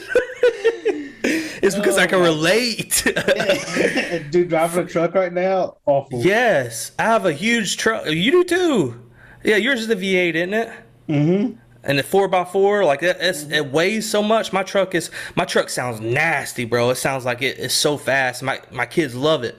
it's 1.66 1.76
because 1.76 1.98
I 1.98 2.08
can 2.08 2.20
uh, 2.20 2.24
relate. 2.24 3.04
Dude, 4.32 4.50
driving 4.50 4.86
a 4.86 4.88
truck 4.88 5.14
right 5.16 5.34
now, 5.34 5.78
awful. 5.86 6.22
yes, 6.22 6.92
I 7.00 7.04
have 7.04 7.26
a 7.26 7.34
huge 7.34 7.78
truck. 7.78 8.06
You 8.08 8.32
do 8.32 8.44
too. 8.44 9.02
Yeah, 9.44 9.58
yours 9.58 9.82
is 9.82 9.88
the 9.88 9.96
V8, 9.96 10.36
isn't 10.36 10.54
it? 10.54 10.72
Mm-hmm. 11.08 11.60
and 11.84 12.00
the 12.00 12.04
four 12.04 12.34
x 12.34 12.52
four 12.52 12.84
like 12.84 13.04
it, 13.04 13.16
it's, 13.20 13.44
mm-hmm. 13.44 13.54
it 13.54 13.72
weighs 13.72 14.10
so 14.10 14.24
much 14.24 14.52
my 14.52 14.64
truck 14.64 14.96
is 14.96 15.12
my 15.36 15.46
truck 15.46 15.70
sounds 15.70 16.02
nasty 16.02 16.66
bro 16.66 16.90
it 16.90 16.96
sounds 16.96 17.26
like 17.26 17.44
it, 17.44 17.60
it's 17.60 17.76
so 17.76 17.96
fast 17.96 18.42
my 18.42 18.60
my 18.72 18.88
kids 18.88 19.14
love 19.14 19.44
it 19.44 19.56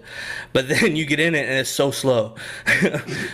but 0.52 0.66
then 0.68 0.96
you 0.96 1.06
get 1.06 1.20
in 1.20 1.36
it 1.36 1.48
and 1.48 1.60
it's 1.60 1.70
so 1.70 1.92
slow 1.92 2.34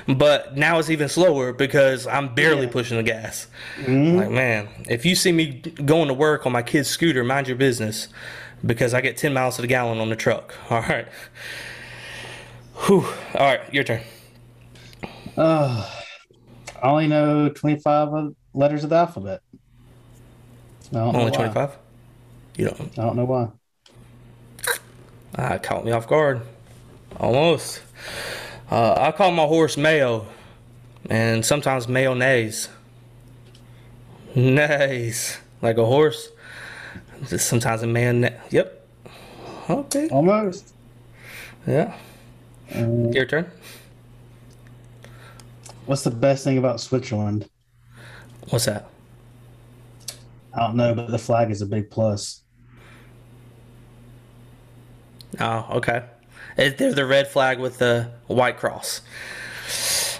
but 0.06 0.54
now 0.54 0.78
it's 0.78 0.90
even 0.90 1.08
slower 1.08 1.54
because 1.54 2.06
i'm 2.06 2.34
barely 2.34 2.66
Yeah. 2.66 2.72
pushing 2.72 2.98
the 2.98 3.02
gas 3.02 3.46
mm-hmm. 3.78 4.18
like 4.18 4.30
man 4.30 4.68
if 4.86 5.06
you 5.06 5.14
see 5.14 5.32
me 5.32 5.62
going 5.86 6.08
to 6.08 6.14
work 6.14 6.44
on 6.44 6.52
my 6.52 6.62
kid's 6.62 6.90
scooter 6.90 7.24
mind 7.24 7.48
your 7.48 7.56
business 7.56 8.08
because 8.64 8.94
i 8.94 9.00
get 9.00 9.16
10 9.16 9.32
miles 9.32 9.56
to 9.56 9.62
the 9.62 9.68
gallon 9.68 9.98
on 9.98 10.08
the 10.08 10.16
truck 10.16 10.54
all 10.70 10.80
right 10.82 11.06
Whew. 12.86 13.06
all 13.34 13.46
right 13.46 13.72
your 13.72 13.84
turn 13.84 14.02
Uh, 15.36 15.88
I 16.82 16.88
only 16.90 17.08
know 17.08 17.48
25 17.48 18.08
letters 18.54 18.84
of 18.84 18.90
the 18.90 18.96
alphabet. 18.96 19.40
I 20.92 20.96
don't 20.98 21.16
know 21.16 21.20
only 21.20 21.32
25 21.32 21.76
you 22.56 22.66
don't 22.66 22.92
I 22.98 23.02
don't 23.02 23.16
know 23.16 23.24
why. 23.24 23.48
Ah, 25.36 25.58
caught 25.58 25.84
me 25.84 25.92
off 25.92 26.06
guard. 26.06 26.42
Almost. 27.18 27.82
Uh, 28.70 28.94
I 28.98 29.12
call 29.12 29.32
my 29.32 29.44
horse 29.46 29.76
Mayo, 29.76 30.26
and 31.10 31.44
sometimes 31.44 31.88
mayonnaise. 31.88 32.68
Nays, 34.34 35.38
like 35.60 35.76
a 35.76 35.84
horse. 35.84 36.28
Just 37.28 37.48
sometimes 37.48 37.82
a 37.82 37.86
man. 37.86 38.34
Yep. 38.50 38.88
Okay. 39.70 40.08
Almost. 40.08 40.74
Yeah. 41.66 41.94
Uh, 42.74 43.10
Your 43.10 43.26
turn. 43.26 43.50
what's 45.86 46.02
the 46.02 46.10
best 46.10 46.44
thing 46.44 46.58
about 46.58 46.80
Switzerland? 46.80 47.48
What's 48.48 48.64
that? 48.66 48.88
I 50.54 50.60
don't 50.60 50.76
know, 50.76 50.94
but 50.94 51.10
the 51.10 51.18
flag 51.18 51.50
is 51.50 51.62
a 51.62 51.66
big 51.66 51.90
plus. 51.90 52.42
Oh, 55.40 55.66
okay. 55.76 56.04
It, 56.56 56.76
they're 56.76 56.92
the 56.92 57.06
red 57.06 57.28
flag 57.28 57.58
with 57.58 57.78
the 57.78 58.10
white 58.26 58.58
cross. 58.58 59.00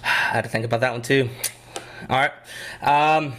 I 0.04 0.36
had 0.36 0.44
to 0.44 0.50
think 0.50 0.64
about 0.64 0.80
that 0.80 0.92
one 0.92 1.02
too. 1.02 1.28
All 2.08 2.18
right. 2.18 2.32
Um, 2.80 3.34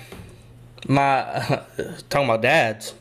my 0.87 1.63
talking 2.09 2.25
about 2.29 2.41
dads. 2.41 2.93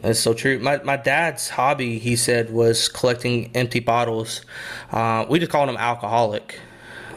That's 0.00 0.18
so 0.20 0.34
true. 0.34 0.58
My 0.58 0.78
my 0.82 0.96
dad's 0.96 1.50
hobby, 1.50 1.98
he 1.98 2.16
said, 2.16 2.50
was 2.50 2.88
collecting 2.88 3.50
empty 3.54 3.80
bottles. 3.80 4.42
Uh, 4.92 5.24
we 5.28 5.38
just 5.38 5.50
called 5.52 5.68
him 5.68 5.76
alcoholic, 5.76 6.58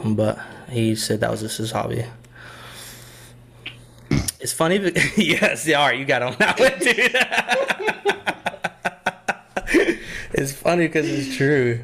but 0.04 0.38
he 0.70 0.96
said 0.96 1.20
that 1.22 1.32
was 1.32 1.42
just 1.42 1.58
his 1.58 1.72
hobby. 1.72 2.06
It's 4.40 4.54
funny. 4.54 4.80
But, 4.80 4.96
yes. 5.18 5.66
Yeah, 5.68 5.80
all 5.80 5.88
right. 5.88 6.00
You 6.00 6.06
got 6.06 6.22
on 6.22 6.36
that 6.40 6.60
one, 6.60 6.80
dude. 6.80 7.16
it's 10.34 10.54
funny 10.54 10.88
because 10.88 11.10
it's 11.10 11.36
true. 11.36 11.84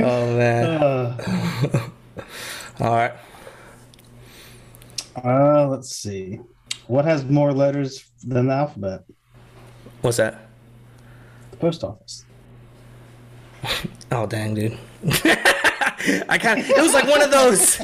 Oh 0.00 0.36
man. 0.36 0.82
Uh, 0.82 1.68
All 2.80 2.94
right. 2.94 3.12
uh, 5.24 5.66
let's 5.68 5.96
see. 5.96 6.38
What 6.86 7.04
has 7.04 7.24
more 7.24 7.52
letters 7.52 8.04
than 8.22 8.46
the 8.48 8.54
alphabet? 8.54 9.02
What's 10.00 10.16
that? 10.18 10.46
The 11.50 11.56
post 11.56 11.84
office. 11.84 12.24
Oh 14.10 14.24
dang, 14.26 14.54
dude. 14.54 14.78
I 16.30 16.38
kind 16.40 16.60
of. 16.60 16.70
It 16.70 16.80
was 16.80 16.94
like 16.94 17.06
one 17.06 17.20
of 17.20 17.30
those. 17.30 17.78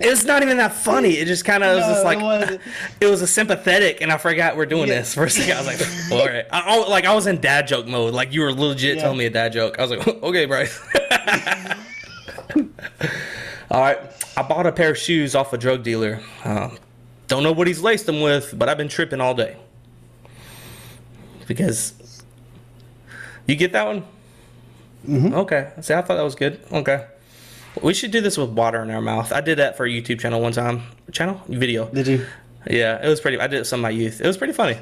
It 0.00 0.10
was 0.10 0.24
not 0.24 0.42
even 0.42 0.56
that 0.56 0.72
funny. 0.74 1.10
It 1.12 1.26
just 1.26 1.44
kind 1.44 1.62
of 1.62 1.76
was 1.76 1.84
just 1.86 2.04
like. 2.04 2.20
wasn't. 2.20 2.60
It 3.00 3.06
was 3.06 3.22
a 3.22 3.26
sympathetic, 3.28 4.00
and 4.00 4.10
I 4.10 4.16
forgot 4.16 4.56
we're 4.56 4.66
doing 4.66 4.88
Yeah. 4.88 4.96
this. 4.96 5.14
For 5.14 5.24
a 5.26 5.30
second, 5.30 5.52
I 5.58 5.58
was 5.60 5.66
like, 6.10 6.12
"All 6.20 6.26
right." 6.26 6.44
I, 6.50 6.60
I- 6.76 6.88
like 6.88 7.04
I 7.04 7.14
was 7.14 7.28
in 7.28 7.40
dad 7.40 7.68
joke 7.68 7.86
mode. 7.86 8.14
Like 8.14 8.32
you 8.32 8.40
were 8.40 8.52
legit 8.52 8.96
Yeah. 8.96 9.02
telling 9.02 9.18
me 9.18 9.26
a 9.26 9.30
dad 9.30 9.52
joke. 9.52 9.78
I 9.78 9.82
was 9.82 9.90
like, 9.92 10.08
"Okay, 10.08 10.46
Bryce." 10.46 10.80
All 13.70 13.80
right. 13.80 13.98
I 14.36 14.42
bought 14.42 14.66
a 14.66 14.72
pair 14.72 14.90
of 14.90 14.98
shoes 14.98 15.34
off 15.36 15.52
a 15.52 15.58
drug 15.58 15.84
dealer. 15.84 16.20
Um, 16.44 16.78
don't 17.28 17.44
know 17.44 17.52
what 17.52 17.68
he's 17.68 17.80
laced 17.80 18.06
them 18.06 18.20
with, 18.20 18.54
but 18.58 18.68
I've 18.68 18.78
been 18.78 18.88
tripping 18.88 19.20
all 19.20 19.34
day. 19.34 19.56
Because 21.50 22.22
you 23.44 23.56
get 23.56 23.72
that 23.72 23.84
one. 23.84 24.04
Mhm. 25.04 25.34
Okay. 25.34 25.72
See, 25.80 25.92
I 25.92 26.00
thought 26.00 26.14
that 26.14 26.22
was 26.22 26.36
good. 26.36 26.60
Okay. 26.70 27.04
We 27.82 27.92
should 27.92 28.12
do 28.12 28.20
this 28.20 28.38
with 28.38 28.50
water 28.50 28.80
in 28.84 28.90
our 28.92 29.00
mouth. 29.00 29.32
I 29.32 29.40
did 29.40 29.58
that 29.58 29.76
for 29.76 29.84
a 29.84 29.88
YouTube 29.88 30.20
channel 30.20 30.40
one 30.40 30.52
time. 30.52 30.82
Channel 31.10 31.40
video. 31.48 31.88
Did 31.88 32.06
you? 32.06 32.26
Yeah, 32.70 33.04
it 33.04 33.08
was 33.08 33.20
pretty. 33.20 33.40
I 33.40 33.48
did 33.48 33.62
it 33.62 33.64
some 33.64 33.80
of 33.80 33.82
my 33.82 33.90
youth. 33.90 34.20
It 34.20 34.26
was 34.28 34.36
pretty 34.36 34.52
funny. 34.52 34.76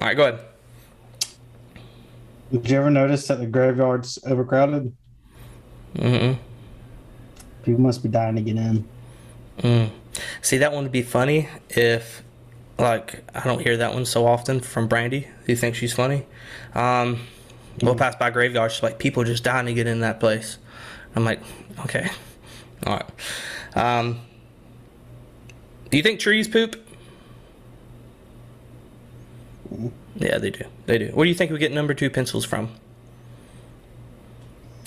All 0.00 0.08
right, 0.08 0.16
go 0.16 0.26
ahead. 0.26 0.40
Did 2.50 2.68
you 2.68 2.76
ever 2.76 2.90
notice 2.90 3.28
that 3.28 3.38
the 3.38 3.46
graveyard's 3.46 4.18
overcrowded? 4.26 4.92
Mm-mm. 5.94 6.38
People 7.62 7.82
must 7.82 8.02
be 8.02 8.08
dying 8.08 8.34
to 8.34 8.42
get 8.42 8.56
in. 8.56 8.84
Mm. 9.58 9.90
See, 10.42 10.58
that 10.58 10.72
one 10.72 10.82
would 10.82 10.92
be 10.92 11.02
funny 11.02 11.48
if, 11.70 12.24
like, 12.78 13.24
I 13.34 13.44
don't 13.44 13.60
hear 13.60 13.76
that 13.78 13.94
one 13.94 14.04
so 14.04 14.26
often 14.26 14.60
from 14.60 14.88
Brandy. 14.88 15.20
Do 15.20 15.28
you 15.46 15.56
think 15.56 15.74
she's 15.74 15.92
funny? 15.92 16.26
Um, 16.74 17.20
we'll 17.82 17.94
pass 17.94 18.16
by 18.16 18.30
graveyard. 18.30 18.72
She's 18.72 18.82
like, 18.82 18.98
people 18.98 19.24
just 19.24 19.44
dying 19.44 19.66
to 19.66 19.74
get 19.74 19.86
in 19.86 20.00
that 20.00 20.20
place. 20.20 20.58
I'm 21.14 21.24
like, 21.24 21.40
okay, 21.80 22.10
all 22.86 22.94
right. 22.94 23.10
Um, 23.76 24.20
do 25.90 25.96
you 25.96 26.02
think 26.02 26.18
trees 26.18 26.48
poop? 26.48 26.76
Yeah, 30.16 30.38
they 30.38 30.50
do. 30.50 30.64
They 30.86 30.98
do. 30.98 31.06
Where 31.14 31.24
do 31.24 31.28
you 31.28 31.34
think 31.34 31.50
we 31.50 31.58
get 31.58 31.72
number 31.72 31.94
two 31.94 32.10
pencils 32.10 32.44
from? 32.44 32.70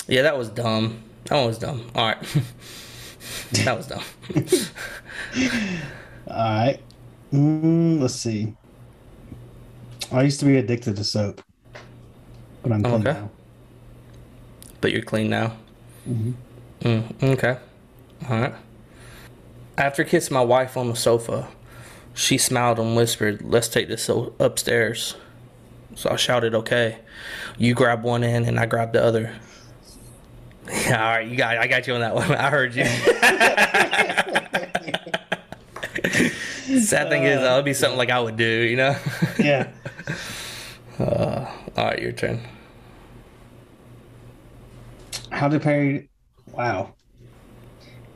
Yeah, 0.08 0.22
that 0.24 0.38
was 0.38 0.50
dumb. 0.50 1.04
That 1.26 1.36
one 1.36 1.48
was 1.48 1.58
dumb. 1.58 1.90
All 1.96 2.06
right. 2.06 2.18
that 3.52 3.78
was 3.78 3.88
dumb. 3.88 4.04
All 6.28 6.36
right. 6.36 6.80
Mm, 7.34 8.00
let's 8.02 8.16
see. 8.16 8.56
I 10.12 10.22
used 10.24 10.40
to 10.40 10.46
be 10.46 10.58
addicted 10.58 10.96
to 10.96 11.04
soap, 11.04 11.42
but 12.64 12.72
I'm 12.72 12.84
clean 12.84 13.08
Okay. 13.08 13.20
now. 13.20 13.30
But 14.80 14.92
you're 14.92 15.02
clean 15.02 15.30
now. 15.30 15.54
Mhm. 16.10 16.34
Mm, 16.82 17.24
okay. 17.34 17.58
All 18.30 18.40
right. 18.40 18.54
After 19.78 20.04
kissing 20.04 20.34
my 20.34 20.42
wife 20.42 20.78
on 20.78 20.88
the 20.88 20.96
sofa, 20.96 21.48
she 22.14 22.38
smiled 22.38 22.80
and 22.80 22.96
whispered, 22.96 23.42
"Let's 23.44 23.68
take 23.68 23.88
this 23.90 24.10
upstairs." 24.40 25.16
So 25.96 26.10
I 26.12 26.16
shouted, 26.16 26.56
"Okay." 26.56 27.00
You 27.58 27.74
grab 27.74 28.04
one 28.04 28.24
end 28.24 28.46
and 28.46 28.60
I 28.60 28.66
grab 28.66 28.94
the 28.94 29.04
other. 29.04 29.34
Yeah, 30.68 31.04
all 31.06 31.16
right, 31.18 31.28
you 31.28 31.36
got. 31.36 31.58
I 31.58 31.68
got 31.68 31.88
you 31.88 31.94
on 31.96 32.00
that 32.02 32.16
one. 32.16 32.32
I 32.36 32.50
heard 32.50 32.74
you. 32.76 32.86
Sad 36.78 37.10
thing 37.10 37.24
is, 37.24 37.42
that 37.42 37.56
would 37.56 37.66
be 37.66 37.74
something 37.74 37.98
like 37.98 38.10
I 38.10 38.20
would 38.20 38.38
do, 38.38 38.46
you 38.46 38.76
know. 38.76 38.96
Yeah. 39.40 39.72
Uh, 41.00 41.46
all 41.76 41.86
right, 41.86 42.02
your 42.02 42.12
turn. 42.12 42.42
How 45.32 45.48
did 45.48 45.64
Harry? 45.64 46.10
Wow. 46.52 46.96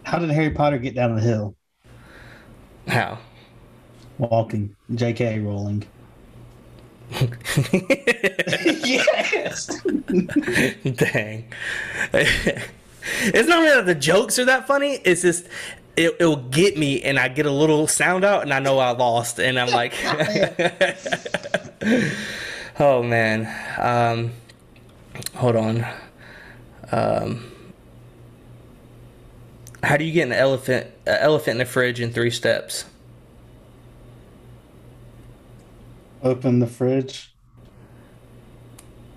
How 0.03 0.19
did 0.19 0.29
Harry 0.29 0.51
Potter 0.51 0.77
get 0.77 0.93
down 0.95 1.15
the 1.15 1.21
hill? 1.21 1.55
How? 2.87 3.17
Walking. 4.17 4.75
J.K. 4.93 5.39
Rowling. 5.39 5.85
yes. 8.83 9.69
Dang. 10.95 11.51
it's 12.13 13.49
not 13.49 13.59
really 13.61 13.75
that 13.75 13.85
the 13.85 13.95
jokes 13.95 14.39
are 14.39 14.45
that 14.45 14.67
funny. 14.67 14.99
It's 15.03 15.21
just 15.21 15.47
it, 16.01 16.15
it'll 16.19 16.35
get 16.35 16.77
me, 16.77 17.01
and 17.03 17.19
I 17.19 17.27
get 17.27 17.45
a 17.45 17.51
little 17.51 17.87
sound 17.87 18.23
out, 18.25 18.43
and 18.43 18.53
I 18.53 18.59
know 18.59 18.79
I 18.79 18.91
lost, 18.91 19.39
and 19.39 19.59
I'm 19.59 19.69
like, 19.69 19.93
oh 22.79 23.03
man. 23.03 23.47
Um, 23.79 24.31
hold 25.35 25.55
on. 25.55 25.85
Um, 26.91 27.51
how 29.83 29.97
do 29.97 30.03
you 30.03 30.11
get 30.11 30.27
an 30.27 30.33
elephant 30.33 30.87
an 31.05 31.17
elephant 31.19 31.53
in 31.53 31.57
the 31.59 31.65
fridge 31.65 31.99
in 31.99 32.11
three 32.11 32.31
steps? 32.31 32.85
Open 36.23 36.59
the 36.59 36.67
fridge. 36.67 37.35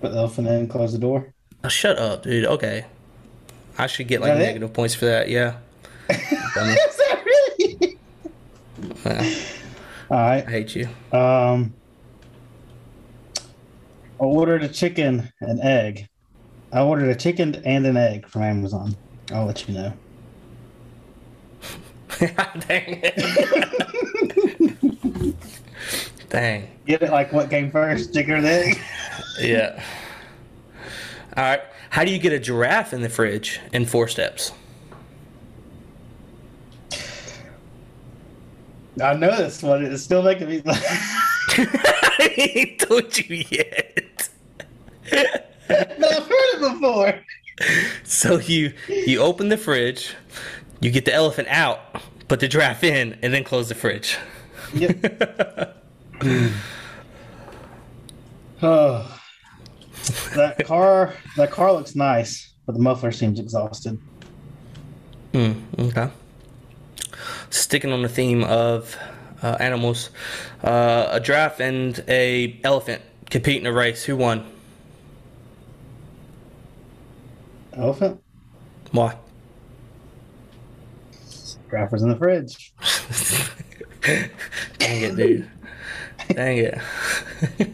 Put 0.01 0.11
the 0.11 0.17
elephant 0.17 0.47
in. 0.47 0.67
Close 0.67 0.93
the 0.93 0.99
door. 0.99 1.33
Oh, 1.63 1.67
shut 1.69 1.97
up, 1.97 2.23
dude. 2.23 2.45
Okay. 2.45 2.85
I 3.77 3.87
should 3.87 4.07
get 4.07 4.21
like 4.21 4.33
that 4.33 4.41
it? 4.41 4.45
negative 4.45 4.73
points 4.73 4.95
for 4.95 5.05
that. 5.05 5.29
Yeah. 5.29 5.57
Is 6.09 6.97
that 6.97 7.23
really? 7.25 7.99
All 10.09 10.17
I 10.17 10.41
hate 10.41 10.75
you. 10.75 10.87
Um, 11.11 11.73
I 14.19 14.23
ordered 14.23 14.63
a 14.63 14.69
chicken 14.69 15.31
and 15.41 15.59
egg. 15.61 16.07
I 16.71 16.81
ordered 16.81 17.09
a 17.09 17.15
chicken 17.15 17.55
and 17.65 17.85
an 17.85 17.97
egg 17.97 18.27
from 18.27 18.43
Amazon. 18.43 18.95
I'll 19.31 19.45
let 19.45 19.67
you 19.67 19.73
know. 19.73 19.93
Dang 22.19 23.01
it. 23.03 23.15
Dang. 26.29 26.69
Get 26.85 27.01
it 27.01 27.11
like 27.11 27.33
what 27.33 27.49
came 27.49 27.71
first, 27.71 28.13
chicken 28.13 28.45
or 28.45 28.47
egg? 28.47 28.79
Yeah. 29.39 29.83
All 31.35 31.43
right. 31.43 31.61
How 31.89 32.03
do 32.03 32.11
you 32.11 32.19
get 32.19 32.31
a 32.33 32.39
giraffe 32.39 32.93
in 32.93 33.01
the 33.01 33.09
fridge 33.09 33.59
in 33.73 33.85
four 33.85 34.07
steps? 34.07 34.51
I 39.01 39.13
know 39.13 39.35
this 39.35 39.61
one. 39.61 39.85
It's 39.85 40.03
still 40.03 40.23
making 40.23 40.49
me 40.49 40.61
laugh. 40.63 40.83
I 41.57 42.33
ain't 42.55 42.79
told 42.79 43.17
you 43.17 43.43
yet. 43.49 44.29
but 45.09 45.51
I've 45.69 46.27
heard 46.27 46.29
it 46.29 46.59
before. 46.73 47.19
So 48.03 48.39
you 48.39 48.73
you 48.87 49.19
open 49.19 49.49
the 49.49 49.57
fridge, 49.57 50.13
you 50.81 50.91
get 50.91 51.05
the 51.05 51.13
elephant 51.13 51.47
out, 51.49 51.79
put 52.27 52.39
the 52.39 52.47
giraffe 52.47 52.83
in, 52.83 53.17
and 53.21 53.33
then 53.33 53.43
close 53.43 53.69
the 53.69 53.75
fridge. 53.75 54.17
Yep. 54.73 55.83
oh, 58.61 59.21
that 60.35 60.65
car. 60.65 61.13
That 61.37 61.51
car 61.51 61.73
looks 61.73 61.95
nice, 61.95 62.53
but 62.65 62.73
the 62.73 62.81
muffler 62.81 63.11
seems 63.11 63.39
exhausted. 63.39 63.99
Hmm. 65.33 65.53
Okay. 65.77 66.09
Sticking 67.49 67.91
on 67.91 68.01
the 68.01 68.09
theme 68.09 68.43
of 68.43 68.97
uh, 69.41 69.57
animals, 69.59 70.09
uh, 70.63 71.07
a 71.11 71.19
giraffe 71.19 71.59
and 71.59 72.03
a 72.07 72.59
elephant 72.63 73.01
compete 73.29 73.61
in 73.61 73.67
a 73.67 73.71
race. 73.71 74.03
Who 74.05 74.15
won? 74.15 74.45
Elephant. 77.73 78.21
Why? 78.91 79.15
Grapper's 81.67 82.03
in 82.03 82.09
the 82.09 82.15
fridge. 82.15 82.73
Dang 84.01 85.01
it, 85.01 85.15
dude. 85.15 85.49
Dang 86.29 86.57
it. 86.57 86.77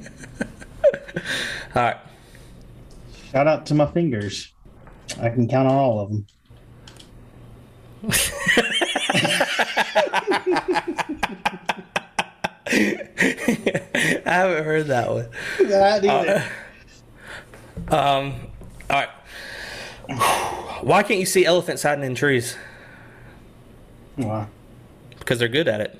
All 1.75 1.83
right. 1.83 1.97
Shout 3.31 3.47
out 3.47 3.65
to 3.67 3.75
my 3.75 3.85
fingers. 3.85 4.51
I 5.21 5.29
can 5.29 5.47
count 5.47 5.67
on 5.67 5.75
all 5.75 5.99
of 5.99 6.09
them. 6.09 6.27
I 12.73 14.21
haven't 14.25 14.63
heard 14.63 14.87
that 14.87 15.09
one. 15.09 15.29
That 15.59 16.05
either. 16.05 16.43
Um, 17.89 18.33
all 18.89 18.99
right. 19.01 19.09
Why 20.81 21.03
can't 21.03 21.19
you 21.19 21.25
see 21.25 21.45
elephants 21.45 21.83
hiding 21.83 22.03
in 22.03 22.15
trees? 22.15 22.55
Wow. 24.17 24.47
Because 25.19 25.39
they're 25.39 25.47
good 25.47 25.67
at 25.67 25.81
it. 25.81 25.99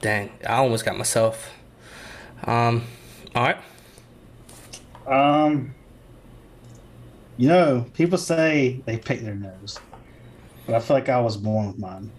Dang, 0.00 0.30
I 0.44 0.54
almost 0.54 0.84
got 0.84 0.96
myself. 0.96 1.52
Um, 2.44 2.84
all 3.34 3.42
right. 3.44 3.58
Um, 5.06 5.74
you 7.36 7.48
know, 7.48 7.86
people 7.94 8.18
say 8.18 8.80
they 8.84 8.98
pick 8.98 9.20
their 9.20 9.34
nose, 9.34 9.78
but 10.66 10.74
I 10.74 10.80
feel 10.80 10.96
like 10.96 11.08
I 11.08 11.20
was 11.20 11.36
born 11.36 11.68
with 11.68 11.78
mine. 11.78 12.10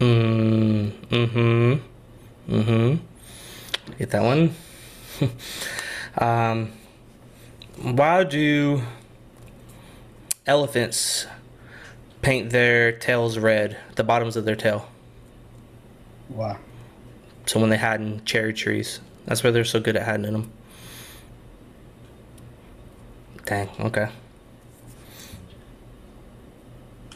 Mm, 0.00 0.92
mm-hmm. 1.08 2.54
Mm-hmm. 2.54 3.04
Get 3.98 4.10
that 4.10 4.22
one. 4.22 4.54
um, 6.18 6.72
why 7.82 8.24
do 8.24 8.82
elephants 10.46 11.26
paint 12.22 12.50
their 12.50 12.92
tails 12.92 13.38
red, 13.38 13.76
the 13.96 14.04
bottoms 14.04 14.36
of 14.36 14.44
their 14.44 14.56
tail? 14.56 14.88
Wow. 16.28 16.58
So 17.46 17.60
when 17.60 17.70
they 17.70 17.78
hide 17.78 18.00
in 18.00 18.24
cherry 18.24 18.52
trees, 18.52 19.00
that's 19.24 19.42
why 19.42 19.50
they're 19.50 19.64
so 19.64 19.80
good 19.80 19.96
at 19.96 20.04
hiding 20.04 20.26
in 20.26 20.32
them. 20.34 20.52
Dang. 23.48 23.70
Okay. 23.80 24.06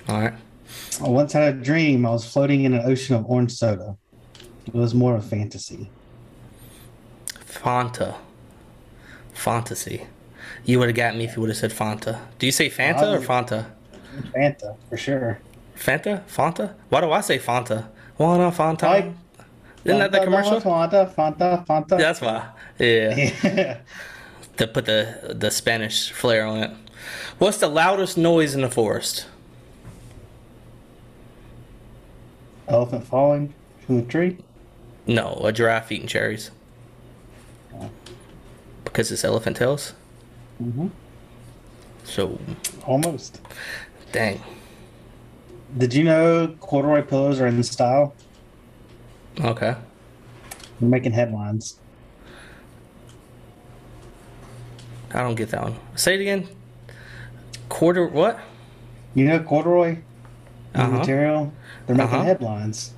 All 0.08 0.18
right. 0.22 0.32
I 1.02 1.08
once 1.08 1.34
had 1.34 1.54
a 1.54 1.58
dream. 1.58 2.06
I 2.06 2.10
was 2.10 2.24
floating 2.24 2.64
in 2.64 2.72
an 2.72 2.80
ocean 2.86 3.14
of 3.16 3.26
orange 3.26 3.52
soda. 3.52 3.98
It 4.66 4.72
was 4.72 4.94
more 4.94 5.14
of 5.14 5.24
a 5.26 5.28
fantasy. 5.28 5.90
Fanta. 7.46 8.14
Fantasy. 9.34 10.06
You 10.64 10.78
would 10.78 10.88
have 10.88 10.96
got 10.96 11.16
me 11.16 11.24
if 11.24 11.36
you 11.36 11.42
would 11.42 11.50
have 11.50 11.58
said 11.58 11.70
Fanta. 11.70 12.18
Do 12.38 12.46
you 12.46 12.52
say 12.52 12.70
Fanta 12.70 13.02
or 13.12 13.16
um, 13.18 13.22
Fanta? 13.22 13.66
Fanta, 14.34 14.74
for 14.88 14.96
sure. 14.96 15.38
Fanta? 15.76 16.22
Fanta? 16.24 16.72
Why 16.88 17.02
do 17.02 17.12
I 17.12 17.20
say 17.20 17.38
Fanta? 17.38 17.88
Wanna 18.16 18.50
Fanta? 18.50 18.84
Like- 18.84 19.12
Isn't 19.84 19.98
that 19.98 20.12
the 20.12 20.20
commercial? 20.20 20.62
Fanta, 20.62 21.12
Fanta, 21.14 21.66
Fanta. 21.66 21.98
That's 21.98 22.22
why. 22.22 22.48
Yeah. 22.78 23.16
Yeah. 23.44 23.78
To 24.56 24.66
put 24.66 24.84
the 24.86 25.34
the 25.38 25.50
Spanish 25.50 26.10
flair 26.10 26.44
on 26.44 26.58
it. 26.62 26.70
What's 27.38 27.58
the 27.58 27.68
loudest 27.68 28.16
noise 28.16 28.54
in 28.54 28.60
the 28.62 28.70
forest? 28.70 29.26
Elephant 32.68 33.04
falling 33.06 33.54
from 33.84 33.96
the 33.96 34.02
tree. 34.06 34.38
No, 35.06 35.40
a 35.44 35.52
giraffe 35.52 35.90
eating 35.90 36.06
cherries. 36.06 36.50
Because 38.84 39.10
it's 39.10 39.24
elephant 39.24 39.56
tails. 39.56 39.94
hmm 40.58 40.88
So, 42.04 42.38
Almost. 42.86 43.40
dang. 44.12 44.40
Did 45.76 45.94
you 45.94 46.04
know 46.04 46.54
corduroy 46.60 47.02
pillows 47.02 47.40
are 47.40 47.46
in 47.46 47.62
style? 47.62 48.14
Okay. 49.40 49.74
They're 50.78 50.88
making 50.88 51.12
headlines. 51.12 51.78
I 55.14 55.20
don't 55.22 55.34
get 55.34 55.50
that 55.50 55.62
one. 55.62 55.76
Say 55.94 56.14
it 56.14 56.20
again. 56.20 56.48
Quarter 57.68 58.06
what? 58.06 58.38
You 59.14 59.26
know 59.26 59.40
corduroy 59.40 59.98
Uh-huh. 60.74 60.88
material? 60.98 61.52
They're 61.86 61.96
making 61.96 62.14
Uh-huh. 62.14 62.24
headlines. 62.24 62.92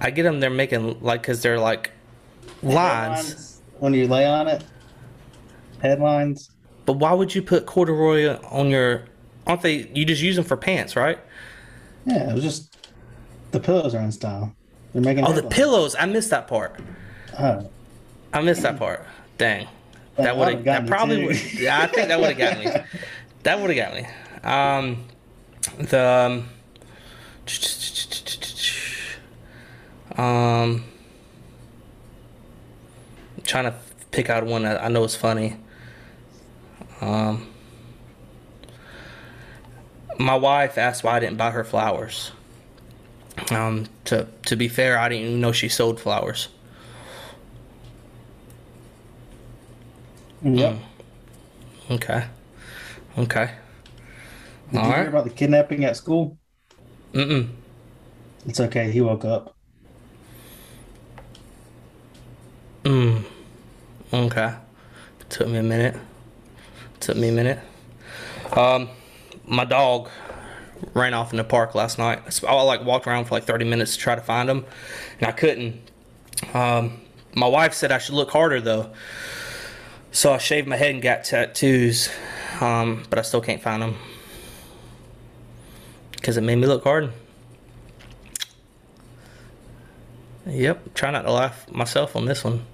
I 0.00 0.10
get 0.10 0.24
them. 0.24 0.40
They're 0.40 0.50
making 0.50 1.00
like 1.00 1.22
because 1.22 1.42
they're 1.42 1.58
like 1.60 1.92
lines. 2.62 3.28
Headlines 3.28 3.62
when 3.78 3.94
you 3.94 4.08
lay 4.08 4.26
on 4.26 4.48
it. 4.48 4.64
Headlines. 5.80 6.50
But 6.84 6.94
why 6.94 7.12
would 7.12 7.34
you 7.34 7.42
put 7.42 7.66
corduroy 7.66 8.36
on 8.50 8.68
your? 8.70 9.04
Aren't 9.46 9.62
they? 9.62 9.88
You 9.94 10.04
just 10.04 10.22
use 10.22 10.36
them 10.36 10.44
for 10.44 10.56
pants, 10.56 10.96
right? 10.96 11.18
Yeah, 12.06 12.30
it 12.30 12.34
was 12.34 12.42
just 12.42 12.76
the 13.52 13.60
pillows 13.60 13.94
are 13.94 14.00
in 14.00 14.10
style. 14.10 14.52
They're 14.92 15.02
making 15.02 15.24
Oh, 15.24 15.32
the 15.32 15.42
pillows. 15.44 15.94
I 15.98 16.06
missed 16.06 16.30
that 16.30 16.48
part. 16.48 16.80
Oh, 17.38 17.70
I 18.32 18.40
missed 18.42 18.62
that 18.62 18.78
part. 18.78 19.06
Dang. 19.38 19.68
That 20.16 20.24
That 20.24 20.36
would 20.36 20.46
would've 20.48 20.64
That 20.64 20.86
probably 20.86 21.26
would. 21.26 21.52
Yeah, 21.54 21.80
I 21.82 21.86
think 21.86 22.08
that 22.08 22.20
would 22.20 22.36
have 22.36 22.38
got 22.38 22.58
me. 22.58 22.82
That 23.42 23.60
would 23.60 23.76
have 23.76 23.92
got 23.92 24.00
me. 24.00 24.06
Um, 24.44 25.04
the 25.78 26.46
um, 30.16 30.24
um, 30.24 30.84
I'm 33.36 33.42
trying 33.42 33.64
to 33.64 33.74
pick 34.12 34.30
out 34.30 34.46
one 34.46 34.62
that 34.62 34.80
I 34.80 34.86
know 34.86 35.02
is 35.02 35.16
funny. 35.16 35.56
Um, 37.00 37.48
my 40.18 40.36
wife 40.36 40.78
asked 40.78 41.02
why 41.02 41.16
I 41.16 41.20
didn't 41.20 41.36
buy 41.36 41.50
her 41.50 41.64
flowers. 41.64 42.30
Um, 43.50 43.86
to 44.04 44.28
to 44.46 44.56
be 44.56 44.68
fair, 44.68 44.98
I 44.98 45.08
didn't 45.08 45.26
even 45.26 45.40
know 45.40 45.50
she 45.52 45.68
sold 45.68 45.98
flowers. 45.98 46.48
Yep. 50.42 50.84
Okay. 51.90 52.24
Okay. 53.18 53.50
Did 54.72 54.82
All 54.82 54.88
you 54.88 54.92
right. 54.92 54.96
hear 54.96 55.08
about 55.08 55.22
the 55.22 55.30
kidnapping 55.30 55.84
at 55.84 55.96
school? 55.96 56.36
Mm-mm. 57.14 57.48
It's 58.44 58.60
okay. 58.60 58.90
He 58.92 59.00
woke 59.00 59.24
up. 59.24 59.56
Mm. 62.84 63.24
Okay. 64.12 64.54
Took 65.28 65.48
me 65.48 65.58
a 65.58 65.62
minute. 65.62 65.96
Took 67.00 67.16
me 67.16 67.28
a 67.28 67.32
minute. 67.32 67.58
Um, 68.56 68.88
my 69.46 69.64
dog 69.64 70.08
ran 70.94 71.14
off 71.14 71.32
in 71.32 71.36
the 71.36 71.44
park 71.44 71.74
last 71.74 71.98
night. 71.98 72.42
I 72.46 72.62
like 72.62 72.84
walked 72.84 73.06
around 73.06 73.26
for 73.26 73.34
like 73.34 73.44
30 73.44 73.64
minutes 73.64 73.94
to 73.94 73.98
try 74.00 74.14
to 74.14 74.20
find 74.20 74.50
him, 74.50 74.64
and 75.20 75.28
I 75.28 75.32
couldn't. 75.32 75.80
Um, 76.54 77.00
my 77.34 77.46
wife 77.48 77.74
said 77.74 77.92
I 77.92 77.98
should 77.98 78.14
look 78.14 78.30
harder 78.30 78.60
though, 78.60 78.92
so 80.12 80.32
I 80.32 80.38
shaved 80.38 80.68
my 80.68 80.76
head 80.76 80.92
and 80.92 81.02
got 81.02 81.24
tattoos, 81.24 82.10
um, 82.60 83.04
but 83.10 83.18
I 83.18 83.22
still 83.22 83.40
can't 83.40 83.60
find 83.60 83.82
them 83.82 83.96
because 86.12 86.36
it 86.36 86.42
made 86.42 86.56
me 86.56 86.68
look 86.68 86.84
hard. 86.84 87.12
Yep, 90.46 90.94
try 90.94 91.10
not 91.10 91.22
to 91.22 91.32
laugh 91.32 91.70
myself 91.72 92.14
on 92.14 92.26
this 92.26 92.44
one. 92.44 92.64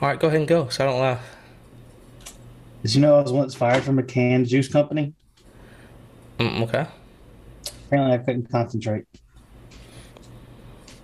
All 0.00 0.08
right, 0.08 0.18
go 0.18 0.28
ahead 0.28 0.40
and 0.40 0.48
go, 0.48 0.68
so 0.68 0.84
I 0.84 0.86
don't 0.86 1.00
laugh. 1.00 1.36
Did 2.82 2.94
you 2.94 3.02
know 3.02 3.18
I 3.18 3.22
was 3.22 3.32
once 3.32 3.54
fired 3.54 3.82
from 3.82 3.98
a 3.98 4.02
canned 4.02 4.46
juice 4.46 4.68
company? 4.68 5.12
Mm, 6.38 6.62
okay. 6.62 6.86
Apparently, 7.86 8.14
I 8.14 8.18
couldn't 8.18 8.50
concentrate. 8.50 9.04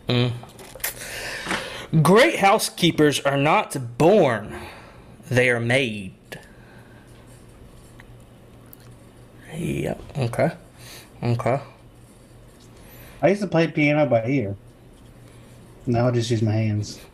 Mm. 0.09 0.33
Great 2.03 2.37
housekeepers 2.37 3.21
are 3.21 3.37
not 3.37 3.99
born, 3.99 4.55
they 5.31 5.51
are 5.51 5.61
made. 5.61 6.15
Yep, 9.55 10.03
okay. 10.19 10.51
Okay. 11.23 11.61
I 13.23 13.29
used 13.29 13.41
to 13.41 13.47
play 13.47 13.67
piano 13.69 14.07
by 14.07 14.27
ear. 14.27 14.57
Now 15.87 16.09
I 16.09 16.11
just 16.11 16.31
use 16.31 16.43
my 16.43 16.53
hands. 16.53 17.01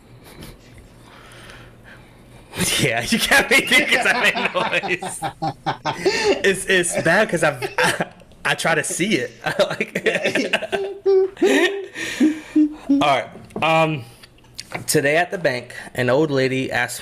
Yeah, 2.78 3.00
you 3.08 3.18
can't 3.18 3.48
make 3.48 3.72
it 3.72 3.88
because 3.88 4.06
I 4.06 4.20
made 4.20 5.00
noise. 5.00 5.20
it's 6.44 6.66
it's 6.66 7.02
bad 7.02 7.26
because 7.26 7.42
I've 7.42 7.62
I, 7.78 8.12
I 8.44 8.54
try 8.54 8.74
to 8.74 8.84
see 8.84 9.14
it. 9.16 9.30
Like. 9.58 10.04
All 12.90 12.98
right. 12.98 13.28
Um, 13.62 14.04
today 14.86 15.16
at 15.16 15.30
the 15.30 15.38
bank, 15.38 15.74
an 15.94 16.10
old 16.10 16.30
lady 16.30 16.70
asked. 16.70 17.00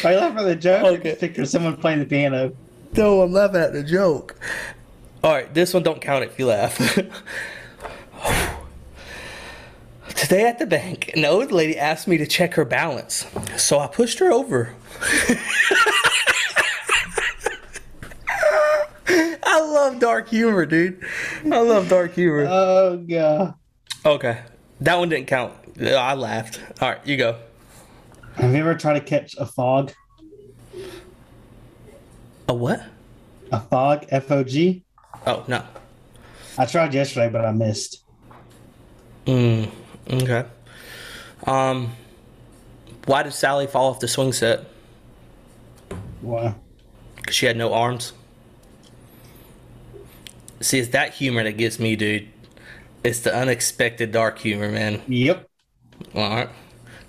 Are 0.04 0.12
you 0.12 0.18
laughing 0.18 0.38
at 0.38 0.44
the 0.44 0.56
joke? 0.56 0.84
Okay. 0.84 0.96
Okay. 1.10 1.14
Picture 1.16 1.44
someone 1.44 1.76
playing 1.76 1.98
the 1.98 2.06
piano. 2.06 2.52
no, 2.92 3.20
I'm 3.22 3.32
laughing 3.32 3.60
at 3.60 3.72
the 3.72 3.82
joke. 3.82 4.34
All 5.22 5.32
right, 5.32 5.52
this 5.52 5.74
one 5.74 5.82
don't 5.82 6.00
count 6.00 6.24
if 6.24 6.38
you 6.38 6.46
laugh. 6.46 6.78
Today 10.16 10.46
at 10.46 10.58
the 10.58 10.66
bank, 10.66 11.10
an 11.14 11.24
old 11.26 11.52
lady 11.52 11.78
asked 11.78 12.08
me 12.08 12.16
to 12.16 12.26
check 12.26 12.54
her 12.54 12.64
balance, 12.64 13.26
so 13.56 13.78
I 13.78 13.86
pushed 13.88 14.18
her 14.20 14.32
over. 14.32 14.74
I 19.42 19.60
love 19.60 19.98
dark 19.98 20.28
humor, 20.28 20.64
dude. 20.64 21.02
I 21.44 21.58
love 21.60 21.88
dark 21.88 22.14
humor. 22.14 22.46
Oh 22.48 22.96
god. 22.96 23.54
Okay, 24.06 24.40
that 24.80 24.98
one 24.98 25.08
didn't 25.10 25.26
count. 25.26 25.52
I 25.80 26.14
laughed. 26.14 26.60
All 26.80 26.90
right, 26.90 27.06
you 27.06 27.16
go. 27.16 27.38
Have 28.34 28.52
you 28.52 28.58
ever 28.58 28.74
tried 28.74 28.94
to 28.94 29.00
catch 29.00 29.34
a 29.38 29.46
fog? 29.46 29.92
A 32.48 32.54
what? 32.54 32.82
A 33.52 33.60
fog? 33.60 34.06
F 34.10 34.30
O 34.30 34.42
G? 34.42 34.84
Oh 35.26 35.44
no. 35.46 35.62
I 36.58 36.66
tried 36.66 36.94
yesterday, 36.94 37.28
but 37.28 37.44
I 37.44 37.52
missed. 37.52 38.02
Mm, 39.26 39.70
okay. 40.10 40.44
Um, 41.46 41.92
why 43.06 43.22
did 43.22 43.32
Sally 43.32 43.66
fall 43.66 43.90
off 43.90 44.00
the 44.00 44.08
swing 44.08 44.32
set? 44.32 44.64
Wow. 46.22 46.54
Because 47.16 47.34
she 47.34 47.46
had 47.46 47.56
no 47.56 47.72
arms. 47.72 48.12
See, 50.60 50.78
it's 50.78 50.90
that 50.90 51.14
humor 51.14 51.42
that 51.44 51.52
gets 51.52 51.78
me, 51.78 51.96
dude. 51.96 52.28
It's 53.02 53.20
the 53.20 53.34
unexpected 53.34 54.12
dark 54.12 54.38
humor, 54.38 54.70
man. 54.70 55.00
Yep. 55.08 55.48
All 56.14 56.30
right, 56.30 56.48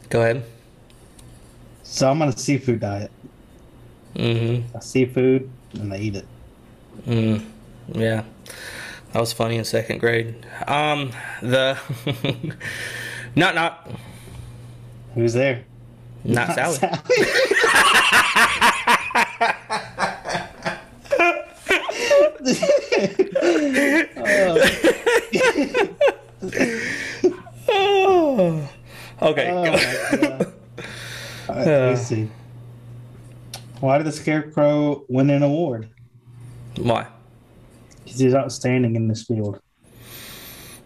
go 0.09 0.21
ahead. 0.21 0.43
So 1.91 2.09
I'm 2.09 2.21
on 2.21 2.29
a 2.29 2.37
seafood 2.37 2.79
diet. 2.79 3.11
Mm-hmm. 4.15 4.77
A 4.77 4.81
seafood, 4.81 5.49
and 5.73 5.93
I 5.93 5.97
eat 5.97 6.15
it. 6.15 6.25
Mm, 7.05 7.45
yeah, 7.89 8.23
that 9.11 9.19
was 9.19 9.33
funny 9.33 9.57
in 9.57 9.65
second 9.65 9.99
grade. 9.99 10.33
Um, 10.67 11.11
the 11.41 11.77
not 13.35 13.55
not 13.55 13.91
Who's 15.15 15.33
there? 15.33 15.65
not 16.23 16.55
Sally. 16.55 16.77
Oh. 27.73 28.67
Okay. 29.21 29.51
Oh 29.51 30.50
go. 31.53 31.59
my 31.59 31.65
god. 31.65 31.89
Let's 31.89 32.07
see. 32.07 32.29
Why 33.79 33.97
did 33.97 34.05
the 34.05 34.11
Scarecrow 34.11 35.05
win 35.09 35.29
an 35.29 35.41
award? 35.41 35.89
Why? 36.77 37.07
Because 38.03 38.19
he's 38.19 38.35
outstanding 38.35 38.95
in 38.95 39.07
this 39.07 39.23
field. 39.23 39.59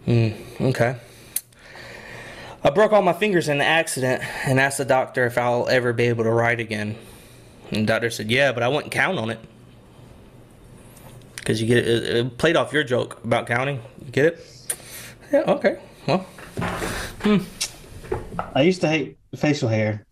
Mm, 0.06 0.34
okay. 0.60 0.96
I 2.64 2.70
broke 2.70 2.92
all 2.92 3.02
my 3.02 3.12
fingers 3.12 3.48
in 3.48 3.58
the 3.58 3.64
accident 3.64 4.22
and 4.46 4.58
asked 4.58 4.78
the 4.78 4.84
doctor 4.84 5.26
if 5.26 5.36
I'll 5.36 5.68
ever 5.68 5.92
be 5.92 6.04
able 6.04 6.24
to 6.24 6.30
ride 6.30 6.58
again. 6.58 6.96
And 7.70 7.82
the 7.82 7.86
doctor 7.86 8.10
said, 8.10 8.30
"Yeah, 8.30 8.52
but 8.52 8.62
I 8.62 8.68
wouldn't 8.68 8.92
count 8.92 9.18
on 9.18 9.30
it." 9.30 9.38
Because 11.36 11.60
you 11.60 11.66
get 11.66 11.78
it, 11.78 12.16
it 12.16 12.38
played 12.38 12.56
off 12.56 12.72
your 12.72 12.82
joke 12.82 13.22
about 13.24 13.46
counting. 13.46 13.82
You 14.04 14.10
get 14.10 14.24
it? 14.26 14.46
Yeah. 15.32 15.44
Okay. 15.46 15.78
Well. 16.06 16.18
hmm. 17.22 17.38
I 18.54 18.62
used 18.62 18.80
to 18.80 18.88
hate 18.88 19.18
facial 19.36 19.68
hair, 19.68 20.05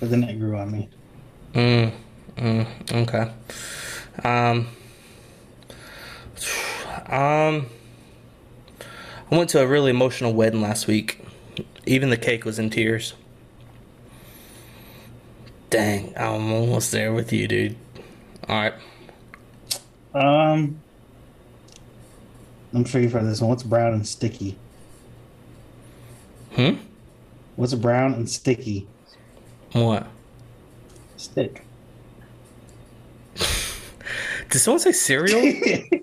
but 0.00 0.10
then 0.10 0.24
it 0.24 0.38
grew 0.38 0.56
on 0.56 0.70
me. 0.70 0.88
Mm, 1.54 1.92
mm, 2.36 2.92
okay. 2.92 3.32
Um. 4.22 4.68
Um. 7.06 7.66
I 9.30 9.36
went 9.36 9.50
to 9.50 9.60
a 9.60 9.66
really 9.66 9.90
emotional 9.90 10.32
wedding 10.32 10.60
last 10.60 10.86
week. 10.86 11.20
Even 11.84 12.10
the 12.10 12.16
cake 12.16 12.44
was 12.44 12.58
in 12.58 12.70
tears. 12.70 13.14
Dang, 15.68 16.14
I'm 16.16 16.52
almost 16.52 16.92
there 16.92 17.12
with 17.12 17.32
you, 17.32 17.48
dude. 17.48 17.76
All 18.48 18.56
right. 18.56 18.74
Um, 20.14 20.80
I'm 22.72 22.84
sure 22.84 23.00
you've 23.00 23.12
heard 23.12 23.26
this 23.26 23.40
one. 23.40 23.50
What's 23.50 23.64
brown 23.64 23.92
and 23.92 24.06
sticky? 24.06 24.56
Hmm. 26.54 26.76
What's 27.56 27.74
brown 27.74 28.14
and 28.14 28.30
sticky? 28.30 28.86
What? 29.76 30.06
Stick. 31.18 31.62
Did 33.36 34.58
someone 34.58 34.80
say 34.80 34.92
cereal? 34.92 35.52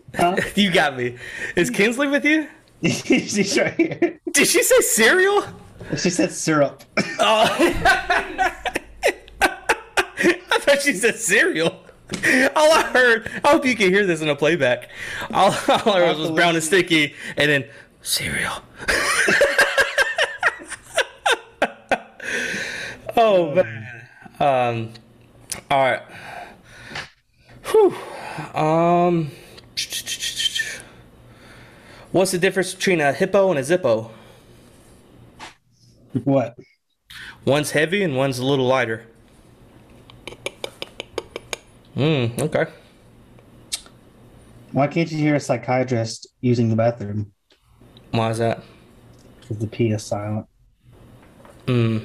huh? 0.16 0.36
you 0.56 0.72
got 0.72 0.96
me. 0.96 1.18
Is 1.56 1.72
Kinsley 1.72 2.08
with 2.08 2.24
you? 2.24 2.48
She's 2.84 3.58
right 3.58 3.74
here. 3.74 4.20
Did 4.32 4.48
she 4.48 4.62
say 4.62 4.80
cereal? 4.82 5.44
She 5.98 6.10
said 6.12 6.32
syrup. 6.32 6.84
Oh. 7.20 7.48
I 9.40 10.60
thought 10.60 10.82
she 10.82 10.94
said 10.94 11.16
cereal. 11.16 11.84
All 12.56 12.72
I 12.72 12.90
heard, 12.94 13.32
I 13.44 13.50
hope 13.50 13.66
you 13.66 13.76
can 13.76 13.90
hear 13.90 14.06
this 14.06 14.22
in 14.22 14.30
a 14.30 14.36
playback. 14.36 14.90
All, 15.32 15.48
all 15.68 15.94
I 15.94 16.06
heard 16.06 16.18
was 16.18 16.30
brown 16.32 16.56
and 16.56 16.64
sticky, 16.64 17.16
and 17.38 17.50
then 17.50 17.66
cereal. 18.02 18.54
Oh 23.18 23.56
man. 23.56 24.08
Um. 24.40 24.94
All 25.70 25.84
right. 25.84 26.02
Whew. 27.66 27.96
Um. 28.60 29.32
What's 32.12 32.32
the 32.32 32.38
difference 32.38 32.74
between 32.74 33.02
a 33.02 33.12
hippo 33.12 33.50
and 33.50 33.60
a 33.60 33.64
zippo? 33.64 34.12
What? 36.24 36.56
One's 37.46 37.72
heavy 37.72 38.04
and 38.04 38.16
one's 38.16 38.38
a 38.40 38.46
little 38.46 38.68
lighter. 38.68 39.08
Hmm, 41.96 42.28
okay. 42.40 42.66
Why 44.72 44.88
can't 44.88 45.12
you 45.12 45.18
hear 45.18 45.36
a 45.36 45.40
psychiatrist 45.40 46.28
using 46.42 46.70
the 46.70 46.76
bathroom? 46.76 47.32
Why 48.12 48.30
is 48.30 48.40
that? 48.40 48.64
Because 49.40 49.58
the 49.58 49.68
P 49.68 49.92
is 49.92 50.04
silent. 50.04 50.48
Hmm. 51.68 52.00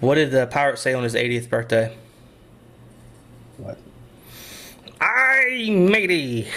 What 0.00 0.14
did 0.14 0.30
the 0.30 0.46
pirate 0.46 0.78
say 0.78 0.94
on 0.94 1.02
his 1.02 1.14
80th 1.14 1.48
birthday? 1.48 1.96
What? 3.58 3.78
I 5.00 5.68
matey. 5.70 6.48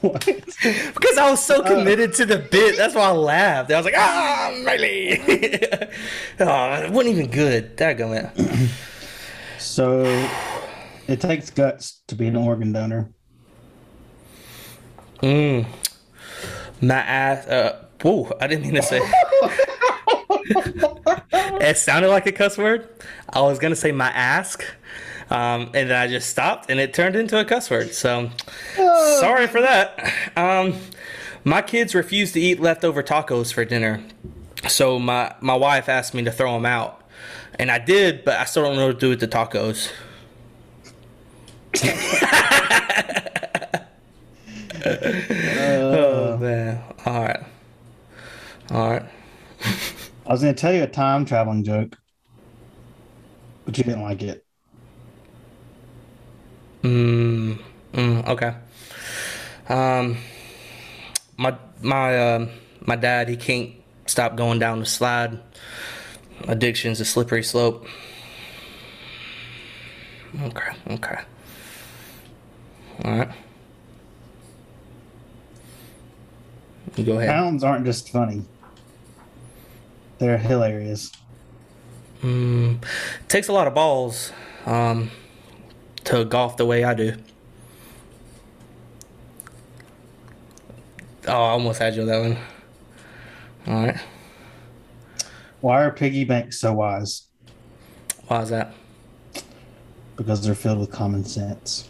What? 0.00 0.24
because 0.24 1.18
I 1.18 1.30
was 1.30 1.44
so 1.44 1.62
committed 1.62 2.14
to 2.14 2.26
the 2.26 2.38
bit. 2.38 2.76
That's 2.76 2.94
why 2.94 3.02
I 3.02 3.10
laughed. 3.10 3.70
I 3.70 3.76
was 3.76 3.84
like, 3.84 3.94
ah, 3.96 4.48
I'm 4.48 4.66
oh, 4.66 4.66
it 6.84 6.90
wasn't 6.90 7.16
even 7.16 7.30
good. 7.30 7.76
Dadgummit. 7.76 8.70
So 9.58 10.04
it 11.06 11.20
takes 11.20 11.50
guts 11.50 12.02
to 12.08 12.14
be 12.14 12.26
an 12.26 12.36
organ 12.36 12.72
donor. 12.72 13.12
Mm. 15.22 15.66
My 16.80 16.94
ass. 16.94 17.46
Uh, 17.46 17.84
whoa, 18.02 18.36
I 18.40 18.46
didn't 18.46 18.64
mean 18.64 18.74
to 18.74 18.82
say. 18.82 19.00
it 21.60 21.76
sounded 21.76 22.08
like 22.08 22.26
a 22.26 22.32
cuss 22.32 22.58
word. 22.58 22.88
I 23.30 23.40
was 23.40 23.58
gonna 23.58 23.76
say 23.76 23.92
my 23.92 24.08
ask, 24.08 24.64
um, 25.30 25.70
and 25.74 25.90
then 25.90 25.92
I 25.92 26.06
just 26.06 26.30
stopped, 26.30 26.70
and 26.70 26.80
it 26.80 26.94
turned 26.94 27.16
into 27.16 27.38
a 27.38 27.44
cuss 27.44 27.70
word. 27.70 27.92
So 27.92 28.30
sorry 28.76 29.46
for 29.46 29.60
that. 29.60 30.12
Um, 30.36 30.74
my 31.44 31.62
kids 31.62 31.94
refuse 31.94 32.32
to 32.32 32.40
eat 32.40 32.60
leftover 32.60 33.02
tacos 33.02 33.52
for 33.52 33.64
dinner, 33.64 34.02
so 34.66 34.98
my 34.98 35.34
my 35.40 35.54
wife 35.54 35.88
asked 35.88 36.14
me 36.14 36.24
to 36.24 36.32
throw 36.32 36.54
them 36.54 36.66
out, 36.66 37.02
and 37.58 37.70
I 37.70 37.78
did, 37.78 38.24
but 38.24 38.38
I 38.38 38.44
still 38.44 38.64
don't 38.64 38.76
know 38.76 38.86
what 38.86 39.00
to 39.00 39.06
do 39.06 39.10
with 39.10 39.20
the 39.20 39.28
tacos. 39.28 39.90
oh 45.74 46.36
man! 46.38 46.82
All 47.04 47.22
right, 47.22 47.44
all 48.70 48.90
right. 48.90 49.02
I 50.28 50.32
was 50.32 50.42
going 50.42 50.54
to 50.54 50.60
tell 50.60 50.72
you 50.72 50.84
a 50.84 50.86
time 50.86 51.24
traveling 51.24 51.64
joke, 51.64 51.98
but 53.64 53.76
you 53.78 53.84
didn't 53.84 54.02
like 54.02 54.22
it. 54.22 54.44
Mm, 56.82 57.58
mm, 57.92 58.26
okay. 58.28 58.54
Um, 59.68 60.16
my 61.36 61.56
my 61.82 62.34
um 62.34 62.50
my 62.80 62.96
dad 62.96 63.28
he 63.28 63.36
can't 63.36 63.72
stop 64.06 64.36
going 64.36 64.58
down 64.58 64.80
the 64.80 64.86
slide. 64.86 65.38
Addiction's 66.46 67.00
a 67.00 67.04
slippery 67.04 67.42
slope. 67.42 67.86
Okay, 70.42 70.70
okay. 70.90 71.18
All 73.04 73.18
right. 73.18 73.28
You 76.96 77.04
go 77.04 77.18
ahead. 77.18 77.36
Pounds 77.36 77.62
aren't 77.62 77.84
just 77.86 78.10
funny, 78.10 78.48
they're 80.18 80.38
hilarious. 80.38 81.12
Mm, 82.22 82.82
takes 83.28 83.48
a 83.48 83.52
lot 83.52 83.66
of 83.66 83.74
balls 83.74 84.32
um, 84.66 85.10
to 86.04 86.24
golf 86.24 86.56
the 86.56 86.66
way 86.66 86.84
I 86.84 86.94
do. 86.94 87.14
Oh, 91.26 91.32
I 91.32 91.50
almost 91.50 91.78
had 91.78 91.94
you 91.94 92.02
on 92.02 92.08
that 92.08 92.20
one. 92.20 92.38
All 93.66 93.86
right. 93.86 94.00
Why 95.60 95.84
are 95.84 95.90
piggy 95.90 96.24
banks 96.24 96.60
so 96.60 96.72
wise? 96.72 97.26
Why 98.28 98.42
is 98.42 98.50
that? 98.50 98.72
Because 100.16 100.44
they're 100.44 100.54
filled 100.54 100.78
with 100.78 100.90
common 100.90 101.24
sense. 101.24 101.88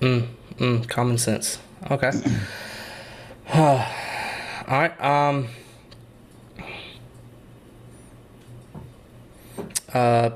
Mm, 0.00 0.28
mm, 0.56 0.88
common 0.88 1.18
sense. 1.18 1.58
Okay. 1.90 2.10
All 3.54 3.84
right. 4.68 5.00
Um. 5.00 5.48
Uh, 9.96 10.28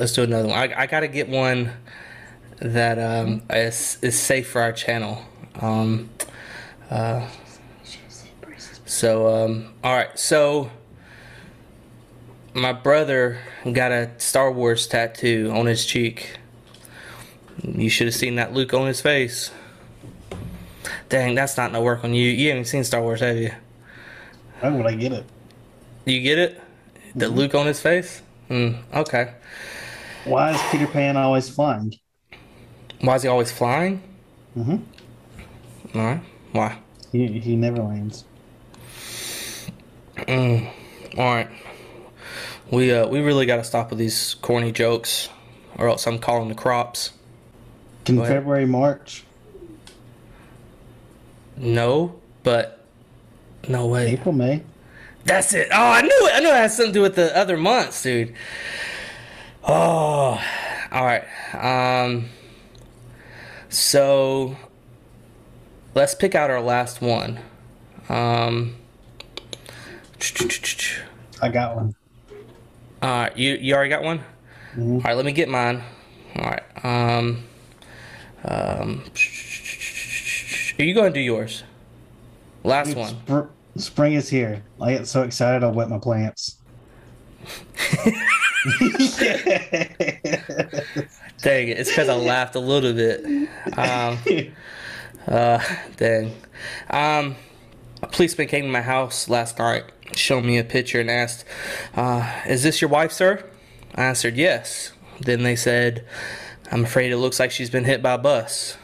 let's 0.00 0.12
do 0.12 0.24
another 0.24 0.48
one. 0.48 0.58
I, 0.58 0.82
I 0.82 0.86
gotta 0.86 1.06
get 1.06 1.28
one 1.28 1.70
that 2.58 2.98
um 2.98 3.42
is 3.48 3.98
is 4.02 4.18
safe 4.18 4.50
for 4.50 4.60
our 4.60 4.72
channel. 4.72 5.22
Um. 5.60 6.10
Uh. 6.90 7.28
So 8.86 9.28
um. 9.28 9.74
All 9.84 9.94
right. 9.94 10.18
So. 10.18 10.70
My 12.54 12.72
brother 12.72 13.38
got 13.70 13.92
a 13.92 14.10
Star 14.16 14.50
Wars 14.50 14.86
tattoo 14.86 15.52
on 15.54 15.66
his 15.66 15.84
cheek. 15.84 16.38
You 17.62 17.90
should 17.90 18.06
have 18.06 18.14
seen 18.14 18.36
that 18.36 18.54
Luke 18.54 18.72
on 18.72 18.86
his 18.86 19.02
face. 19.02 19.50
Dang, 21.10 21.34
that's 21.34 21.58
not 21.58 21.70
no 21.70 21.82
work 21.82 22.02
on 22.02 22.14
you. 22.14 22.30
You 22.30 22.48
haven't 22.48 22.64
seen 22.64 22.82
Star 22.82 23.02
Wars, 23.02 23.20
have 23.20 23.36
you? 23.36 23.52
How 24.62 24.74
would 24.74 24.86
I 24.86 24.94
get 24.94 25.12
it? 25.12 25.26
You 26.06 26.22
get 26.22 26.38
it? 26.38 26.58
The 27.14 27.28
Luke 27.28 27.54
on 27.54 27.66
his 27.66 27.78
face? 27.78 28.22
Mm, 28.50 28.76
okay. 28.94 29.34
Why 30.24 30.50
is 30.52 30.62
Peter 30.62 30.86
Pan 30.88 31.16
always 31.16 31.48
flying? 31.48 31.94
Why 33.00 33.14
is 33.16 33.22
he 33.22 33.28
always 33.28 33.50
flying? 33.52 34.02
hmm 34.54 34.88
All 35.94 36.00
right. 36.00 36.20
Why? 36.52 36.78
He, 37.10 37.40
he 37.40 37.56
never 37.56 37.82
lands. 37.82 38.28
Mm, 40.16 40.68
all 41.18 41.24
right. 41.34 41.48
We 42.70 42.92
uh 42.92 43.06
we 43.06 43.20
really 43.20 43.46
got 43.46 43.56
to 43.56 43.64
stop 43.64 43.90
with 43.90 43.98
these 43.98 44.34
corny 44.42 44.72
jokes, 44.72 45.28
or 45.78 45.88
else 45.88 46.06
I'm 46.06 46.18
calling 46.18 46.48
the 46.48 46.54
crops. 46.54 47.12
Can. 48.04 48.22
February, 48.24 48.66
March, 48.66 49.28
No, 51.56 52.20
but 52.42 52.84
no 53.68 53.86
way. 53.86 54.16
April, 54.16 54.32
May? 54.32 54.70
That's 55.26 55.52
it. 55.54 55.68
Oh, 55.72 55.90
I 55.90 56.02
knew 56.02 56.08
it. 56.28 56.32
I 56.36 56.40
knew 56.40 56.48
it 56.50 56.54
had 56.54 56.70
something 56.70 56.92
to 56.92 56.98
do 56.98 57.02
with 57.02 57.16
the 57.16 57.36
other 57.36 57.56
months, 57.56 58.00
dude. 58.02 58.32
Oh, 59.64 60.40
all 60.92 61.04
right. 61.04 61.24
Um, 61.52 62.28
so 63.68 64.56
let's 65.94 66.14
pick 66.14 66.36
out 66.36 66.50
our 66.50 66.60
last 66.60 67.02
one. 67.02 67.40
Um, 68.08 68.76
I 71.42 71.48
got 71.48 71.74
one. 71.76 71.94
all 73.02 73.10
right, 73.10 73.36
you 73.36 73.54
you 73.54 73.74
already 73.74 73.90
got 73.90 74.04
one. 74.04 74.22
Mhm. 74.76 74.94
All 74.96 75.00
right, 75.00 75.16
let 75.16 75.26
me 75.26 75.32
get 75.32 75.48
mine. 75.48 75.82
All 76.36 76.44
right. 76.44 76.62
Um, 76.84 77.44
um, 78.44 79.02
are 80.78 80.84
you 80.84 80.94
going 80.94 81.12
to 81.12 81.18
do 81.18 81.20
yours? 81.20 81.64
Last 82.62 82.88
Dude, 82.88 82.96
one. 82.98 83.14
spr- 83.26 83.48
spring 83.78 84.14
is 84.14 84.28
here. 84.28 84.62
I 84.80 84.92
get 84.94 85.06
so 85.06 85.22
excited 85.22 85.62
I'll 85.64 85.72
wet 85.72 85.88
my 85.88 85.98
plants. 85.98 86.56
Dang 91.42 91.68
it! 91.68 91.78
It's 91.78 91.90
because 91.90 92.08
I 92.08 92.14
laughed 92.14 92.54
a 92.56 92.60
little 92.60 92.92
bit. 92.92 93.48
Um, 93.78 94.18
Uh, 95.26 95.60
dang. 95.96 96.32
Um, 96.90 97.34
a 98.02 98.06
policeman 98.06 98.46
came 98.46 98.64
to 98.64 98.70
my 98.70 98.82
house 98.82 99.28
last 99.28 99.58
night, 99.58 99.84
showed 100.14 100.44
me 100.44 100.58
a 100.58 100.64
picture, 100.64 101.00
and 101.00 101.10
asked, 101.10 101.44
uh, 101.94 102.42
"Is 102.46 102.62
this 102.62 102.80
your 102.80 102.90
wife, 102.90 103.12
sir?" 103.12 103.44
I 103.94 104.04
answered, 104.04 104.36
"Yes." 104.36 104.92
Then 105.20 105.42
they 105.42 105.56
said, 105.56 106.04
"I'm 106.70 106.84
afraid 106.84 107.10
it 107.10 107.16
looks 107.16 107.40
like 107.40 107.50
she's 107.50 107.70
been 107.70 107.84
hit 107.84 108.02
by 108.02 108.12
a 108.12 108.18
bus." 108.18 108.76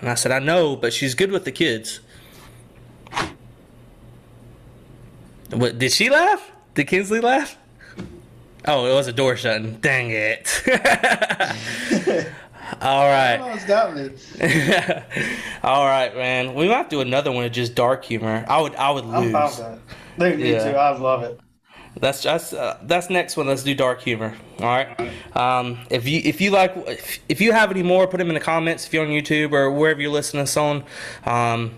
And 0.00 0.08
I 0.08 0.14
said, 0.14 0.30
"I 0.30 0.38
know, 0.38 0.76
but 0.76 0.92
she's 0.92 1.14
good 1.14 1.32
with 1.32 1.44
the 1.44 1.52
kids." 1.52 2.00
What? 5.50 5.78
Did 5.78 5.92
she 5.92 6.10
laugh? 6.10 6.50
Did 6.74 6.86
Kinsley 6.88 7.20
laugh? 7.20 7.56
Oh, 8.66 8.86
it 8.86 8.94
was 8.94 9.06
a 9.06 9.12
door 9.12 9.36
shutting. 9.36 9.76
Dang 9.80 10.10
it! 10.10 10.62
All 12.80 13.08
right. 13.08 13.36
Almost 13.38 13.66
got 13.66 13.96
me. 13.96 14.10
All 15.62 15.84
right, 15.86 16.14
man. 16.14 16.54
We 16.54 16.68
might 16.68 16.88
do 16.90 17.00
another 17.00 17.32
one 17.32 17.44
of 17.44 17.52
just 17.52 17.74
dark 17.74 18.04
humor. 18.04 18.44
I 18.48 18.60
would, 18.60 18.74
I 18.76 18.90
would 18.90 19.04
I'm 19.04 19.22
lose. 19.24 19.32
fine 19.32 19.46
with 19.46 19.58
that. 20.18 20.38
Me 20.38 20.52
Yeah. 20.52 20.70
too. 20.70 20.76
I 20.76 20.96
love 20.96 21.22
it. 21.24 21.40
That's 21.98 22.22
just 22.22 22.54
uh, 22.54 22.76
that's 22.82 23.10
next 23.10 23.36
one. 23.36 23.48
Let's 23.48 23.64
do 23.64 23.74
dark 23.74 24.00
humor. 24.02 24.36
All 24.60 24.66
right. 24.66 25.10
Um, 25.36 25.80
if 25.90 26.06
you 26.06 26.20
if 26.24 26.40
you 26.40 26.50
like 26.52 26.72
if, 26.86 27.18
if 27.28 27.40
you 27.40 27.50
have 27.52 27.70
any 27.72 27.82
more, 27.82 28.06
put 28.06 28.18
them 28.18 28.28
in 28.28 28.34
the 28.34 28.40
comments. 28.40 28.86
If 28.86 28.94
you're 28.94 29.04
on 29.04 29.10
YouTube 29.10 29.52
or 29.52 29.70
wherever 29.72 30.00
you're 30.00 30.12
listening 30.12 30.44
to 30.46 30.50
us 30.50 30.56
on. 30.56 30.84
Um, 31.24 31.74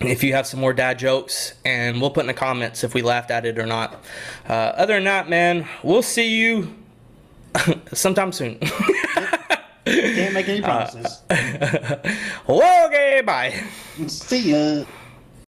if 0.00 0.22
you 0.24 0.32
have 0.34 0.46
some 0.46 0.60
more 0.60 0.72
dad 0.72 0.98
jokes, 0.98 1.54
and 1.64 2.00
we'll 2.00 2.10
put 2.10 2.20
in 2.22 2.26
the 2.26 2.34
comments 2.34 2.84
if 2.84 2.94
we 2.94 3.02
laughed 3.02 3.30
at 3.30 3.44
it 3.46 3.58
or 3.58 3.66
not. 3.66 4.02
Uh, 4.48 4.52
other 4.52 4.94
than 4.94 5.04
that, 5.04 5.28
man, 5.28 5.68
we'll 5.82 6.02
see 6.02 6.36
you 6.36 6.74
sometime 7.92 8.32
soon. 8.32 8.58
Can't 9.84 10.34
make 10.34 10.48
any 10.48 10.60
promises. 10.62 11.22
okay, 12.48 13.22
bye. 13.24 13.62
See 14.06 14.52
ya. 14.52 14.84